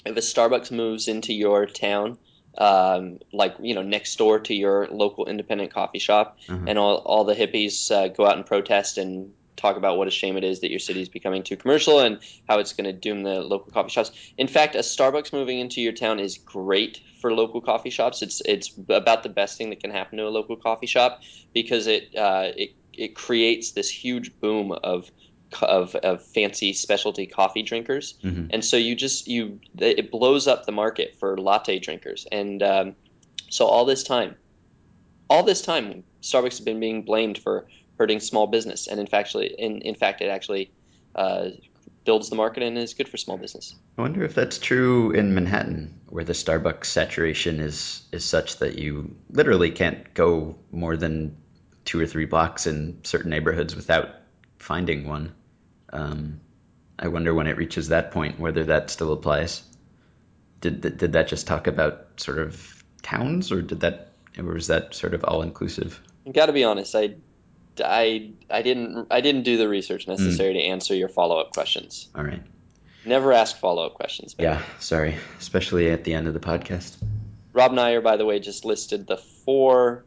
if 0.05 0.17
a 0.17 0.21
Starbucks 0.21 0.71
moves 0.71 1.09
into 1.09 1.33
your 1.35 1.67
town, 1.67 2.17
um, 2.57 3.19
like 3.33 3.57
you 3.61 3.75
know 3.75 3.83
next 3.83 4.17
door 4.17 4.39
to 4.41 4.55
your 4.55 4.87
local 4.91 5.27
independent 5.27 5.73
coffee 5.75 5.99
shop, 5.99 6.39
Uh-huh. 6.49 6.65
and 6.69 6.79
all 6.79 6.97
all 6.99 7.25
the 7.25 7.35
hippies 7.35 7.91
uh, 7.91 8.09
go 8.09 8.25
out 8.27 8.37
and 8.37 8.47
protest 8.47 8.99
and 8.99 9.33
talk 9.57 9.77
about 9.77 9.97
what 9.99 10.09
a 10.09 10.11
shame 10.11 10.37
it 10.37 10.45
is 10.45 10.61
that 10.61 10.71
your 10.71 10.79
city 10.79 11.01
is 11.01 11.09
becoming 11.09 11.43
too 11.43 11.57
commercial 11.57 12.01
and 12.01 12.21
how 12.49 12.59
it's 12.59 12.73
going 12.73 12.85
to 12.85 12.93
doom 12.93 13.23
the 13.23 13.41
local 13.41 13.73
coffee 13.73 13.91
shops. 13.91 14.11
In 14.37 14.49
fact, 14.49 14.75
a 14.75 14.81
Starbucks 14.81 15.33
moving 15.33 15.59
into 15.59 15.81
your 15.81 15.93
town 15.93 16.21
is 16.21 16.39
great 16.39 17.01
for 17.21 17.33
local 17.33 17.61
coffee 17.61 17.91
shops. 17.91 18.23
It's 18.23 18.41
it's 18.45 18.71
about 18.89 19.23
the 19.23 19.29
best 19.29 19.57
thing 19.59 19.71
that 19.71 19.81
can 19.81 19.91
happen 19.91 20.19
to 20.19 20.27
a 20.27 20.31
local 20.31 20.57
coffee 20.57 20.87
shop 20.87 21.21
because 21.55 21.87
it 21.87 22.05
uh, 22.17 22.51
it 22.57 22.71
it 22.93 23.15
creates 23.15 23.73
this 23.73 23.91
huge 23.91 24.31
boom 24.41 24.73
of 24.85 25.11
of, 25.63 25.95
of 25.97 26.25
fancy 26.35 26.73
specialty 26.73 27.27
coffee 27.27 27.63
drinkers, 27.63 28.19
Mhm. 28.25 28.49
and 28.51 28.65
so 28.65 28.77
you 28.77 28.95
just 28.97 29.29
you 29.29 29.61
it 29.79 30.11
blows 30.11 30.47
up 30.49 30.67
the 30.67 30.73
market 30.73 31.15
for 31.21 31.39
latte 31.39 31.79
drinkers, 31.79 32.27
and 32.33 32.63
um, 32.63 32.97
so 33.49 33.67
all 33.67 33.85
this 33.85 34.03
time, 34.03 34.37
all 35.31 35.45
this 35.45 35.63
time, 35.63 36.05
Starbucks 36.23 36.59
has 36.59 36.61
been 36.61 36.81
being 36.81 37.05
blamed 37.05 37.39
for 37.39 37.69
hurting 37.99 38.21
small 38.21 38.47
business, 38.47 38.87
and 38.87 39.01
in 39.01 39.07
fact, 39.07 39.27
actually, 39.29 39.55
in 39.59 39.81
in 39.83 39.95
fact, 39.95 40.21
it 40.21 40.29
actually 40.29 40.71
uh, 41.15 41.49
builds 42.05 42.31
the 42.31 42.37
market 42.37 42.63
and 42.63 42.79
is 42.79 42.95
good 42.95 43.09
for 43.09 43.17
small 43.17 43.37
business. 43.37 43.75
I 43.99 44.03
wonder 44.03 44.23
if 44.23 44.35
that's 44.35 44.59
true 44.59 45.11
in 45.11 45.35
Manhattan, 45.35 46.01
where 46.09 46.25
the 46.25 46.33
Starbucks 46.33 46.87
saturation 46.87 47.61
is 47.61 48.03
is 48.13 48.25
such 48.25 48.59
that 48.59 48.79
you 48.79 49.17
literally 49.31 49.71
can't 49.71 50.15
go 50.15 50.57
more 50.71 50.97
than 50.97 51.37
two 51.85 52.01
or 52.01 52.07
three 52.07 52.27
blocks 52.27 52.67
in 52.67 53.01
certain 53.05 53.31
neighborhoods 53.31 53.77
without 53.77 54.09
finding 54.59 55.07
one. 55.07 55.35
Um, 55.93 56.41
I 56.99 57.09
wonder 57.09 57.35
when 57.35 57.47
it 57.47 57.57
reaches 57.57 57.89
that 57.89 58.11
point 58.11 58.41
whether 58.41 58.65
that 58.65 58.91
still 58.91 59.13
applies. 59.13 59.63
Did 60.61 60.81
did 60.81 60.99
did 60.99 61.13
that 61.13 61.29
just 61.29 61.47
talk 61.47 61.67
about 61.67 62.07
sort 62.17 62.39
of 62.39 62.85
towns, 63.03 63.53
or 63.53 63.63
did 63.63 63.81
that, 63.81 64.13
or 64.39 64.45
was 64.45 64.69
that 64.69 64.95
sort 64.95 65.15
of 65.15 65.25
all 65.25 65.43
inclusive? 65.43 66.01
I 66.27 66.31
Got 66.31 66.47
to 66.47 66.53
be 66.53 66.65
honest, 66.65 66.95
I. 66.95 67.17
I, 67.85 68.31
I 68.51 68.63
didn't 68.63 69.07
I 69.11 69.21
didn't 69.21 69.43
do 69.43 69.57
the 69.57 69.69
research 69.69 70.09
necessary 70.09 70.55
to 70.55 70.61
answer 70.61 70.95
your 70.95 71.09
follow 71.09 71.39
up 71.39 71.53
questions. 71.53 72.09
All 72.15 72.25
right. 72.25 72.43
Never 73.05 73.33
ask 73.33 73.57
follow 73.59 73.87
up 73.87 73.95
questions. 73.95 74.35
Yeah, 74.39 74.63
sorry, 74.81 75.17
especially 75.39 75.91
at 75.91 76.05
the 76.05 76.15
end 76.15 76.27
of 76.27 76.35
the 76.35 76.41
podcast. 76.41 76.97
Rob 77.53 77.73
Neyer, 77.73 78.03
by 78.03 78.17
the 78.17 78.25
way, 78.25 78.41
just 78.41 78.65
listed 78.65 79.07
the 79.07 79.17
four 79.17 80.05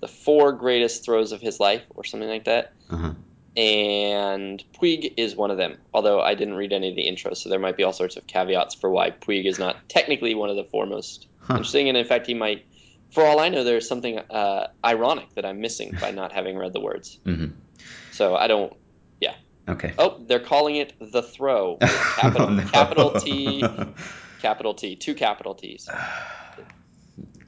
the 0.00 0.08
four 0.08 0.52
greatest 0.52 1.02
throws 1.02 1.32
of 1.32 1.40
his 1.40 1.58
life, 1.58 1.82
or 1.94 2.04
something 2.04 2.28
like 2.28 2.44
that. 2.44 2.72
Uh-huh. 2.90 3.14
And 3.56 4.62
Puig 4.74 5.14
is 5.16 5.34
one 5.34 5.50
of 5.50 5.56
them. 5.56 5.78
Although 5.94 6.20
I 6.20 6.34
didn't 6.34 6.54
read 6.54 6.74
any 6.74 6.90
of 6.90 6.96
the 6.96 7.06
intros, 7.06 7.38
so 7.38 7.48
there 7.48 7.58
might 7.58 7.78
be 7.78 7.84
all 7.84 7.92
sorts 7.94 8.16
of 8.16 8.26
caveats 8.26 8.74
for 8.74 8.90
why 8.90 9.12
Puig 9.12 9.46
is 9.46 9.58
not 9.58 9.88
technically 9.88 10.34
one 10.34 10.50
of 10.50 10.56
the 10.56 10.64
foremost. 10.64 11.26
Huh. 11.38 11.54
interesting. 11.54 11.88
And 11.88 11.96
in 11.96 12.04
fact, 12.04 12.26
he 12.26 12.34
might. 12.34 12.66
For 13.14 13.24
all 13.24 13.38
I 13.38 13.48
know, 13.48 13.62
there's 13.62 13.88
something 13.88 14.18
uh, 14.18 14.66
ironic 14.84 15.32
that 15.36 15.44
I'm 15.44 15.60
missing 15.60 15.92
by 16.00 16.10
not 16.10 16.32
having 16.32 16.58
read 16.58 16.72
the 16.72 16.80
words. 16.80 17.18
hmm 17.24 17.46
So 18.10 18.34
I 18.34 18.48
don't. 18.48 18.72
Yeah. 19.20 19.34
Okay. 19.68 19.92
Oh, 19.96 20.24
they're 20.26 20.40
calling 20.40 20.76
it 20.76 20.92
the 21.00 21.22
throw. 21.22 21.78
Capital, 22.16 22.48
Oh, 22.48 22.50
no. 22.50 22.64
capital 22.64 23.10
T, 23.12 23.64
capital 24.42 24.74
T, 24.74 24.96
two 24.96 25.14
capital 25.14 25.54
T's. 25.54 25.88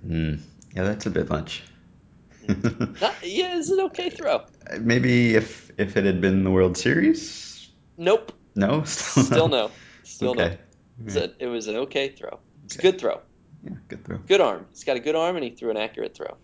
Hmm. 0.06 0.34
Yeah, 0.76 0.84
that's 0.84 1.06
a 1.06 1.10
bit 1.10 1.28
much. 1.28 1.64
Not, 2.46 3.14
yeah, 3.24 3.58
it's 3.58 3.70
an 3.70 3.80
okay 3.86 4.10
throw. 4.10 4.42
Maybe 4.78 5.34
if 5.34 5.72
if 5.78 5.96
it 5.96 6.04
had 6.04 6.20
been 6.20 6.44
the 6.44 6.50
World 6.52 6.76
Series, 6.76 7.68
Nope. 7.96 8.30
no, 8.54 8.84
still, 8.84 9.24
Still 9.24 9.48
no. 9.48 9.70
Still 10.04 10.34
no. 10.36 10.44
okay. 10.44 10.58
It's 11.04 11.16
a, 11.16 11.32
it 11.40 11.46
was 11.48 11.66
an 11.66 11.76
okay 11.76 12.10
throw. 12.10 12.38
It's 12.66 12.76
a 12.76 12.82
good 12.82 13.00
throw. 13.00 13.20
Yeah, 13.66 13.76
good 13.88 14.04
throw. 14.04 14.18
Good 14.18 14.40
arm. 14.40 14.66
He's 14.70 14.84
got 14.84 14.96
a 14.96 15.00
good 15.00 15.16
arm, 15.16 15.36
and 15.36 15.44
he 15.44 15.50
threw 15.50 15.70
an 15.70 15.76
accurate 15.76 16.16
throw. 16.16 16.36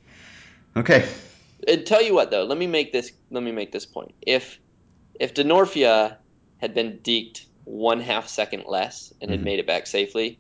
Okay. 0.76 1.08
And 1.68 1.86
tell 1.86 2.02
you 2.02 2.14
what, 2.14 2.30
though, 2.32 2.44
let 2.44 2.58
me 2.58 2.66
make 2.66 2.92
this. 2.92 3.12
Let 3.30 3.42
me 3.44 3.52
make 3.52 3.70
this 3.70 3.86
point. 3.86 4.14
If 4.22 4.58
if 5.20 5.34
Denorfia 5.34 6.16
had 6.58 6.74
been 6.74 6.98
deked 7.04 7.46
one 7.64 8.00
half 8.00 8.28
second 8.28 8.64
less 8.66 9.12
and 9.20 9.30
had 9.30 9.40
Mhm. 9.40 9.44
made 9.44 9.58
it 9.60 9.66
back 9.66 9.86
safely, 9.86 10.38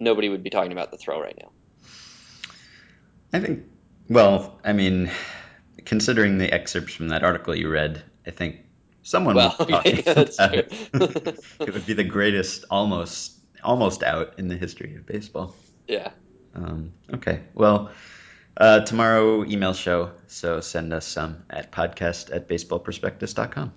nobody 0.00 0.28
would 0.28 0.42
be 0.42 0.50
talking 0.50 0.72
about 0.72 0.90
the 0.90 0.96
throw 0.98 1.20
right 1.20 1.36
now. 1.40 1.50
I 3.32 3.38
think. 3.40 3.64
Well, 4.08 4.58
I 4.64 4.72
mean, 4.72 5.10
considering 5.84 6.38
the 6.38 6.50
excerpts 6.52 6.94
from 6.94 7.08
that 7.08 7.22
article 7.22 7.54
you 7.54 7.68
read, 7.68 8.02
I 8.26 8.30
think 8.30 8.56
someone 9.02 9.36
Well, 9.36 9.54
would 9.60 9.68
talk 9.68 9.86
okay, 9.86 10.00
that's 10.00 10.36
about 10.36 10.52
true. 10.54 10.62
it. 10.62 11.44
it 11.60 11.74
would 11.74 11.86
be 11.86 11.92
the 11.92 12.04
greatest, 12.04 12.64
almost 12.70 13.34
almost 13.62 14.02
out 14.02 14.34
in 14.38 14.48
the 14.48 14.56
history 14.56 14.96
of 14.96 15.04
baseball. 15.06 15.54
Yeah. 15.88 16.10
Um, 16.54 16.92
okay. 17.14 17.40
Well, 17.54 17.90
uh, 18.56 18.80
tomorrow 18.80 19.44
email 19.44 19.72
show, 19.72 20.12
so 20.26 20.60
send 20.60 20.92
us 20.92 21.06
some 21.06 21.44
at 21.48 21.72
podcast 21.72 22.34
at 22.34 22.48
baseballprospectus.com. 22.48 23.72